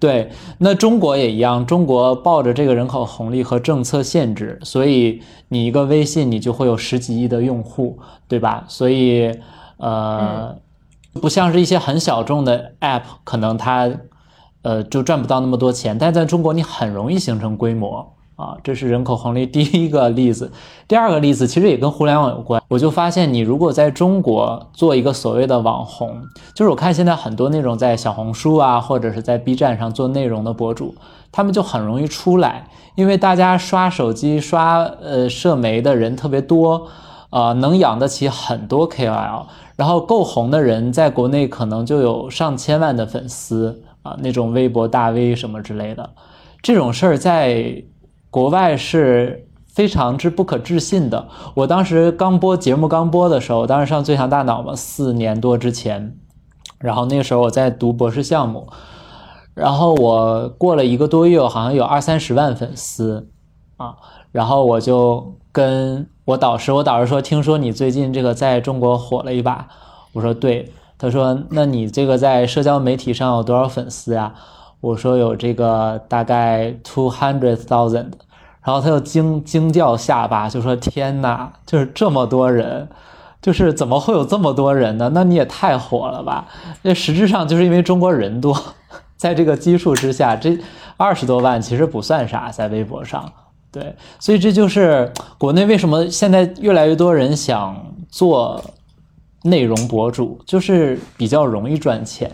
[0.00, 8.64] 对，那中国也一样，中国抱着这个人口红利和政策限制，所以你一个微信你就会有十几亿的用户，对吧？
[8.68, 9.30] 所以
[9.76, 10.56] 呃，
[11.20, 13.86] 不像是一些很小众的 app，可能它
[14.62, 18.14] 呃就赚不到那么多钱，但在中国你很容易形成规模。
[18.36, 20.52] 啊，这是人口红利第一个例子。
[20.86, 22.62] 第二个例子其实也跟互联网有关。
[22.68, 26.22] 我就发现，你如果在中国做一个所谓的网红，
[26.54, 30.94] 就是我看现在很多那种在小红书啊，或者是在 B 站上做内容的博主，
[31.32, 36.86] 他们就很容易出来，因为大家刷手机、刷呃社媒的人特别多，
[37.30, 43.82] 呃，能养得起很多 KOL，然后够红的人在国内可能就有上千万的粉丝
[44.20, 46.10] 那种微博大 V 什么之类的，
[46.62, 47.84] 这种事儿在。
[48.30, 51.28] 国外是非常之不可置信的。
[51.54, 56.14] 我当时刚播节目刚播的时候，当时上《最强大脑》嘛，四年多之前，
[56.78, 58.68] 然后那个时候我在读博士项目，
[59.54, 63.30] 然后我过了一个多月，好像有二三十万粉丝
[63.78, 63.96] 啊，
[64.30, 69.66] 然后我就跟我导师，我导师说，听说你最近这个在中国火了一把，
[70.12, 74.34] 我说对，他说那你这个在社交媒体上有多少粉丝呀？
[74.80, 78.06] 我说有这个大概 two hundred thousand，
[78.62, 82.88] 然后他就惊惊掉下巴，就说天哪，就是这么多人，
[83.42, 85.10] 就是怎么会有这么多人呢？
[85.12, 86.46] 那你也太火了吧？
[86.82, 88.56] 那实质上就是因为中国人多，
[89.16, 90.56] 在这个基数之下，这
[90.96, 93.32] 二十多万其实不算啥，在微博上
[93.72, 97.76] 对，所以这就是国内为什么现在越来越多人想
[98.08, 98.64] 做
[99.48, 102.30] 内容博主，就是比较容易赚钱。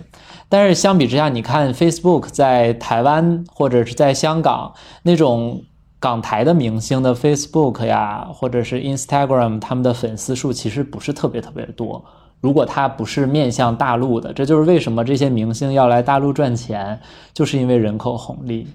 [0.49, 5.62] 但是相比之下，你看 Facebook 在台湾或者是在香港那种
[5.99, 12.05] 港台的明星的 Facebook 呀，或者是 Instagram，他们的粉丝数其实不是特别特别多。
[12.41, 17.01] 如果他不是面向大陆的，这就是为什么这些明星要来大陆赚钱，
[17.33, 18.69] 就是因为人口红利。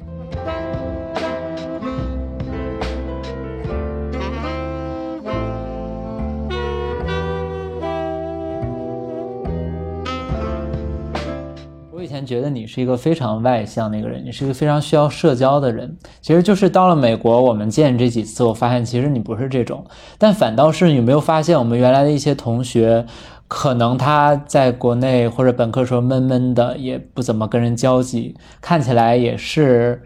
[12.26, 15.98] 觉得你是一个非常外向的一个人，你是一个非常需要社交的人。
[16.22, 19.86] 其实就是到了美国，我们见这几次，我发现其实你不是这种，
[20.18, 23.06] 但反倒是有没有发现我们原来的一些同学，
[23.48, 30.02] 可能他在国内或者本科时候闷闷的，也不怎么跟人交际，看起来也是。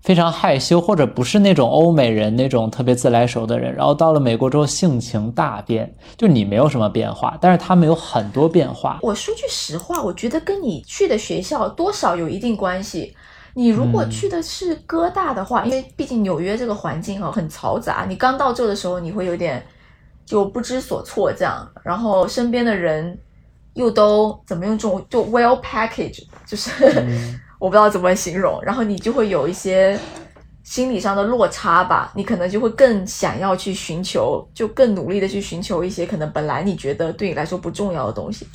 [0.00, 9.00] 非常害羞，或者不是那种欧美人那种特别自来熟的人，然后到了美国之后性情大变，就你没有什么变化，但是他们有很多变化。
[9.02, 13.14] 我说句实话，我觉得跟你去的学校多少有一定关系。
[13.54, 19.62] 你如果去的是哥大的话，因为毕竟纽约这个环境哈很嘈杂，你刚到这的时候你会有点
[20.24, 23.18] 就不知所措这样，然后身边的人
[23.74, 26.70] 又都怎么用这种就 well package，就是。
[27.58, 29.98] 我不知道怎么形容，然后你就会有一些
[30.62, 38.46] 心理上的落差吧，你可能就会更想要去寻求，就更努力的去寻求一些可能本来你觉得对你来说不重要的东西。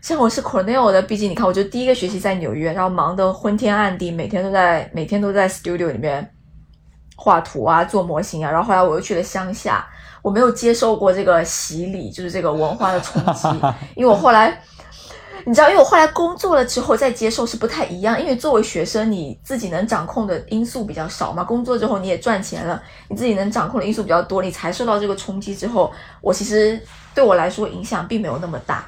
[0.00, 6.32] 像我是 Cornell 的，毕竟你看，我就第一个学期在纽约，然后忙得昏天暗地，每天都在每天都在 studio 里面
[7.16, 9.84] 画图啊，做模型啊，然后后来我又去了乡下，
[10.22, 13.48] 我没有接受过这个洗礼，就是这个文化的冲击，
[13.96, 14.62] 因为我后来。
[15.44, 21.42] 你知道，因为我后来工作了之后再接受是不太一样，因为作为学生，你自己能掌控的因素比较少嘛。
[21.42, 26.80] 工作之后你也赚钱了，你自己能掌控的因素比较多，你才受到这个冲击之后，我其实
[27.14, 28.84] 对我来说影响并没有那么大。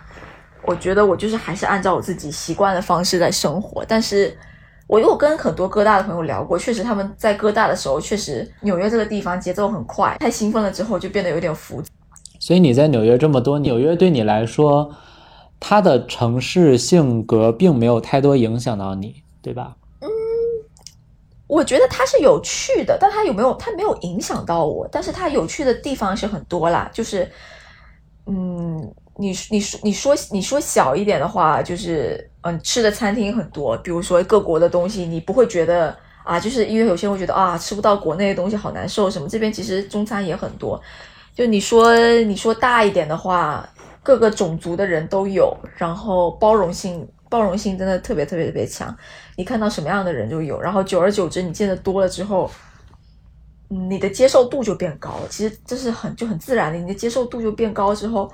[0.66, 3.82] 我觉得我就是还是按照我自己习惯的方式在生活。
[3.88, 4.36] 但是
[4.86, 11.82] 我又跟很多哥大的朋友聊过，确实他们在哥大的时候，确实纽约这个地方节奏很快，太兴奋了之后就变得有点浮。
[12.38, 14.90] 所以你在纽约这么多，纽约对你来说？
[15.60, 19.76] 他的城市性格并没有太多影响到你，对吧？
[20.00, 20.08] 嗯，
[21.46, 23.54] 我觉得他是有趣的，但他有没有？
[23.56, 26.90] 他没有影响到我，但是他有趣的地方是很多啦。
[26.94, 27.30] 就是，
[28.26, 35.94] 嗯，你你说你说你说小一点的话，就是嗯，吃的餐厅很多，比如说各国的东西，你不会觉得
[36.24, 39.28] 啊，就是因为有些人会觉得啊，吃不到国内的东西好难受什么。
[39.28, 40.80] 这边其实中餐也很多，
[41.34, 41.94] 就你说
[42.24, 43.68] 你说大一点的话。
[44.02, 48.96] 各个种族的人都有，然后包容性包容性真的特别特别特别强。
[49.36, 52.50] 你看到什么样的人就有，然后久而久之你见的多了之后，
[53.68, 55.28] 你的接受度就变高了。
[55.28, 58.30] 其实这是很就很自然的，你的接受度就变高之后，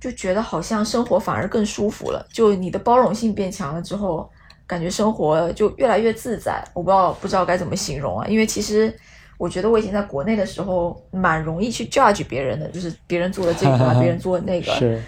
[0.00, 2.26] 就觉得好像生活反而更舒服了。
[2.32, 4.28] 就你的包容性变强了之后，
[4.66, 6.64] 感觉生活就越来越自在。
[6.72, 8.94] 我不知道不知道该怎么形容啊，因为其实。
[9.40, 14.70] 我觉得我以前在国内的时候，蛮容易去 judge 别人的，就是别人做的这个，别人做的那个。
[14.76, 15.02] 是，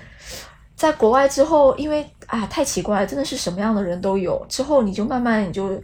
[0.74, 4.43] 在国外之后，因为啊太奇怪了，真的是什么样的人都有。
[4.49, 5.78] 之后你就慢慢你就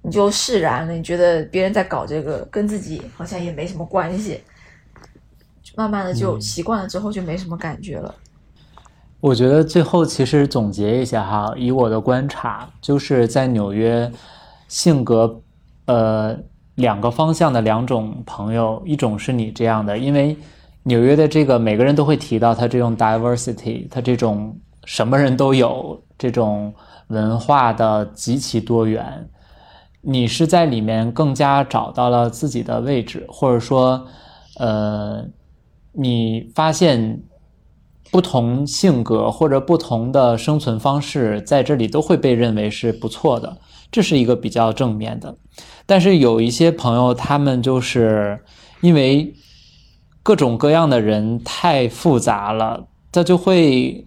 [0.00, 4.40] 你就释然了，你觉得别人在搞这个，跟自己好像也没什么关系。
[5.76, 8.14] 慢慢的就习惯了，之后就没什么感觉了。
[9.20, 14.10] 我觉得最后其实总结一下哈，以我的观察，就是在纽约，
[14.68, 15.42] 性格
[15.84, 16.38] 呃。
[16.76, 20.36] 两个方向的两种朋友，一种是你这样的，因为
[20.82, 26.74] 纽约的这个每个人都会提到他这种 diversity，他这种什么人都有，这种
[27.08, 29.28] 文化的极其多元。
[30.02, 34.06] 你是在里面更加找到了自己的位置，或者说，
[34.58, 35.24] 呃，
[35.92, 37.22] 你发现
[38.10, 43.56] 不同性格或者不同的生存方式在这里都会被认为是不错的，
[43.90, 45.34] 这是一个比较正面的。
[45.86, 48.40] 但是有一些朋友，他们就是
[48.80, 49.34] 因为
[50.22, 54.06] 各种各样的人太复杂了，他就会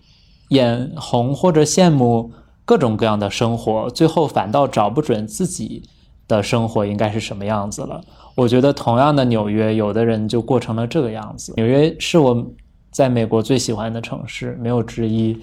[0.50, 2.32] 眼红或者羡慕
[2.66, 5.84] 各种各样的生活，最后反倒找不准自己
[6.28, 8.02] 的生活应该是什么样子了。
[8.36, 11.54] 我觉得同样的纽约，有的人就过成了这个样子。
[11.58, 12.46] 纽约是我
[12.92, 15.38] 在美国最喜欢的城市，没有之一。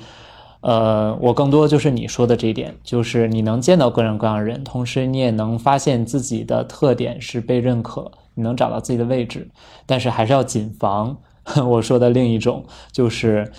[0.65, 9.51] 呃，我更多就是你说的这一点，就是你能见到各种各样的人，同时你也能发现自己的特点是被认可，你能找到自己的位置，
[9.85, 11.19] 但是还是要谨防
[11.69, 13.53] 我说的另一种，就是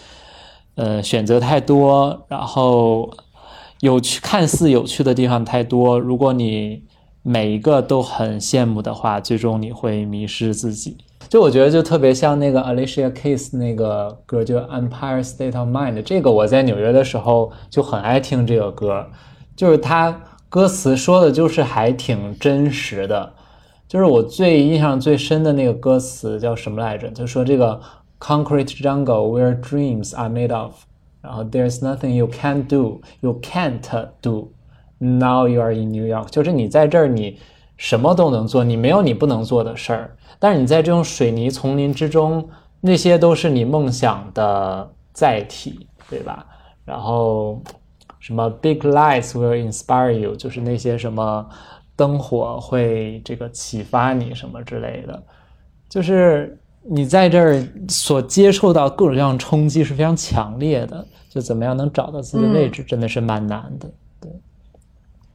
[0.74, 3.12] 呃选择太多，然后
[3.82, 6.82] 有趣看似有趣的地方太多，如果你
[7.22, 10.98] 每一个都很羡慕的话，最终你会迷失自己。
[11.28, 16.02] 就我觉得就特别像那个 Alicia Keys 那个歌，就 Empire State of Mind。
[16.04, 19.06] 这个我在纽约的时候就很爱听这个歌，
[19.56, 23.34] 就是它歌词说的就是还挺真实的。
[23.88, 27.10] 就是我最印象最深的那个歌词叫什么来着？
[27.10, 27.80] 就说这个
[28.20, 30.74] Concrete jungle where dreams are made of，
[31.22, 33.82] 然后 There's nothing you can't do, you can't
[34.22, 34.50] do.
[34.98, 37.38] Now you are in New York，就是你在这儿，你
[37.78, 40.16] 什么都能做，你没有你不能做的事儿。
[40.40, 42.48] 但是你在这种水泥丛林之中，
[42.82, 46.46] 那些都是你梦想的载体，对吧？
[46.86, 47.62] 然后
[48.20, 51.48] 什么 Big lights will inspire you，就是那些什么
[51.96, 55.24] 灯火会这个启发你什么之类的。
[55.90, 63.90] 就是你在这儿所接受到各种各样冲击是非常强烈的，就怎么样能找到自己的位置，真的是蛮难的。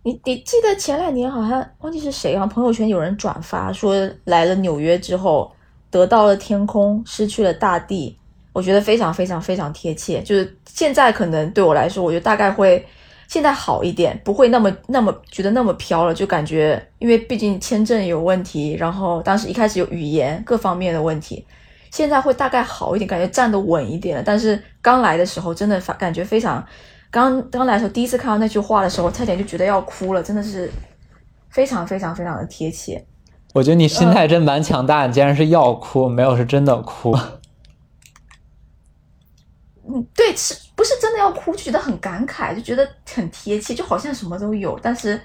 [0.03, 2.47] 你你记得前两年好像忘记是谁啊？
[2.47, 3.95] 朋友圈有人转发说
[4.25, 5.53] 来了纽约之后
[5.91, 8.17] 得到了天空，失去了大地。
[8.53, 10.23] 我觉得非常非常非常贴切。
[10.23, 12.85] 就是现在可能对我来说，我觉得大概会
[13.29, 16.15] 现在好一点，不会那么那么觉得那么飘了。
[16.15, 21.47] 就感觉因为毕竟签证有问题，然后当时一开始有语言各方面的问题，
[21.91, 24.23] 现在会大概好一点，感觉站得稳一点了。
[24.25, 26.67] 但是刚来的时候真的发感觉非常。
[27.11, 30.71] 刚刚来的时候，第一次看到那句话的时候，差点就觉得要哭了，真的是
[31.49, 33.05] 非常非常非常的贴切。
[33.53, 37.13] 我觉得你心态真蛮强大，你竟然是要哭，没有是真的哭。
[39.93, 41.51] 嗯，对，是不是真的要哭？
[41.51, 45.21] 就觉得很感慨，就觉得很贴切，就好像什么都有，但是，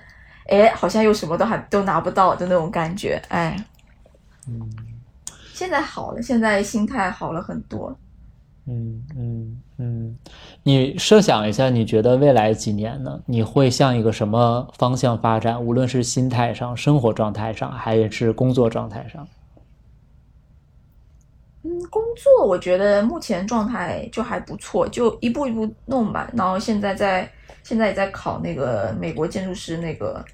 [0.48, 3.56] 哎，好像又什么都还都拿不到的那种感觉，哎。
[4.48, 4.60] 嗯。
[5.54, 7.96] 现在好了，现在心态好了很多。
[8.68, 10.18] 嗯嗯嗯，
[10.64, 13.22] 你设想一下，你觉得未来几年呢？
[13.28, 15.64] 你会向一个什么方向发展？
[15.64, 19.28] 无论是心态上、生活状态上，还是工作状态上？
[21.62, 26.32] 嗯，工作我觉得目前状态就还不错，就一步一步弄吧。
[26.36, 30.26] 然后现在在现在也在考那个美国建筑师那个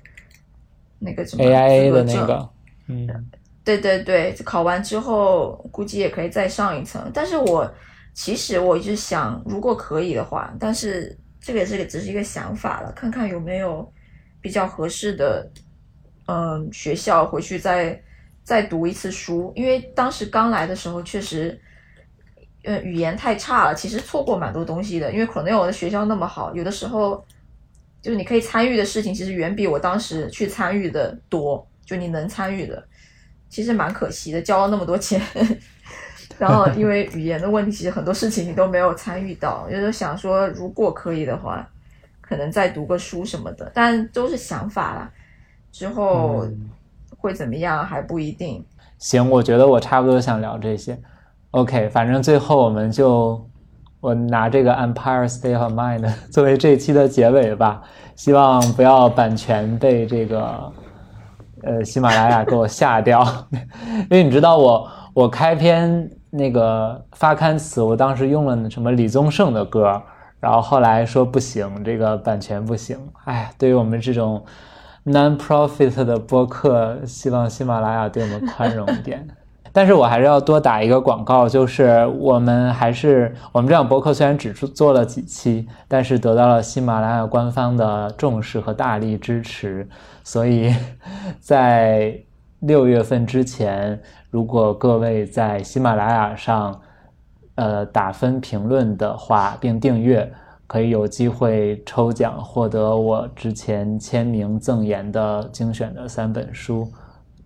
[0.99, 2.49] 那个什么 AIA 的那个，
[2.87, 3.07] 嗯，
[3.65, 7.69] 对对对，考完之后估计也可以再上一层，但是我。
[8.13, 13.91] 其实我一直想，如果可以的话，但是这个也是只是一个想法了，看看有没有
[14.41, 15.49] 比较合适的，
[16.27, 17.99] 嗯，学校回去再
[18.43, 19.51] 再读一次书。
[19.55, 21.59] 因为当时刚来的时候，确实，
[22.63, 25.11] 呃，语言太差了，其实错过蛮多东西的。
[25.11, 27.25] 因为可能有的学校那么好，有的时候
[28.01, 31.67] 就是你可以参与的事情，其实远比我当时去参与的多。
[31.83, 32.87] 就你能参与的，
[33.49, 35.19] 其实蛮可惜的，交了那么多钱。
[36.41, 39.69] 然后， 因为语言的问题，其实很多事情你都没有参与到。
[39.69, 41.69] 就是想说，如果可以的话，
[42.19, 45.11] 可能再读个书什么的，但都是想法啦。
[45.71, 46.47] 之后
[47.15, 48.65] 会怎么样还不一定。
[48.97, 50.97] 行，我觉得我差不多想聊这些。
[51.51, 53.47] OK，反正最后我们就
[53.99, 57.83] 我拿这个 Empire State of Mind 作为这期的结尾吧。
[58.15, 60.73] 希望不要版权被这个
[61.61, 63.23] 呃喜马拉雅给我下掉，
[64.09, 66.09] 因为你知道我我开篇。
[66.31, 70.01] 那个发刊词，我当时用了什么李宗盛的歌，
[70.39, 72.97] 然后后来说不行，这个版权不行。
[73.25, 74.43] 哎，对于我们这种
[75.05, 79.27] non-profit 的播客，希望喜马拉雅对我们宽容一点。
[79.73, 89.87] 但是我还是要多打一个广告，就是我们还是我们这档播客虽然只做了几期，但是得到了喜马拉雅官方的重视和大力支持，
[90.23, 90.75] 所以
[91.39, 92.13] 在
[92.61, 93.99] 六月份之前。
[94.31, 96.79] 如果各位在喜马拉雅上，
[97.55, 100.31] 呃打分评论的话，并订阅，
[100.67, 106.89] 可以有机会抽奖，获得我之前签名赠言的精选的三本书。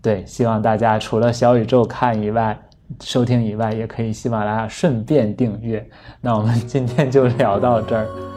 [0.01, 2.55] 对，希望大家除了小宇宙看以外，
[3.01, 5.83] 收听以外，也可以喜马拉雅顺便订阅。
[6.21, 8.34] 那我们今天就聊到这儿。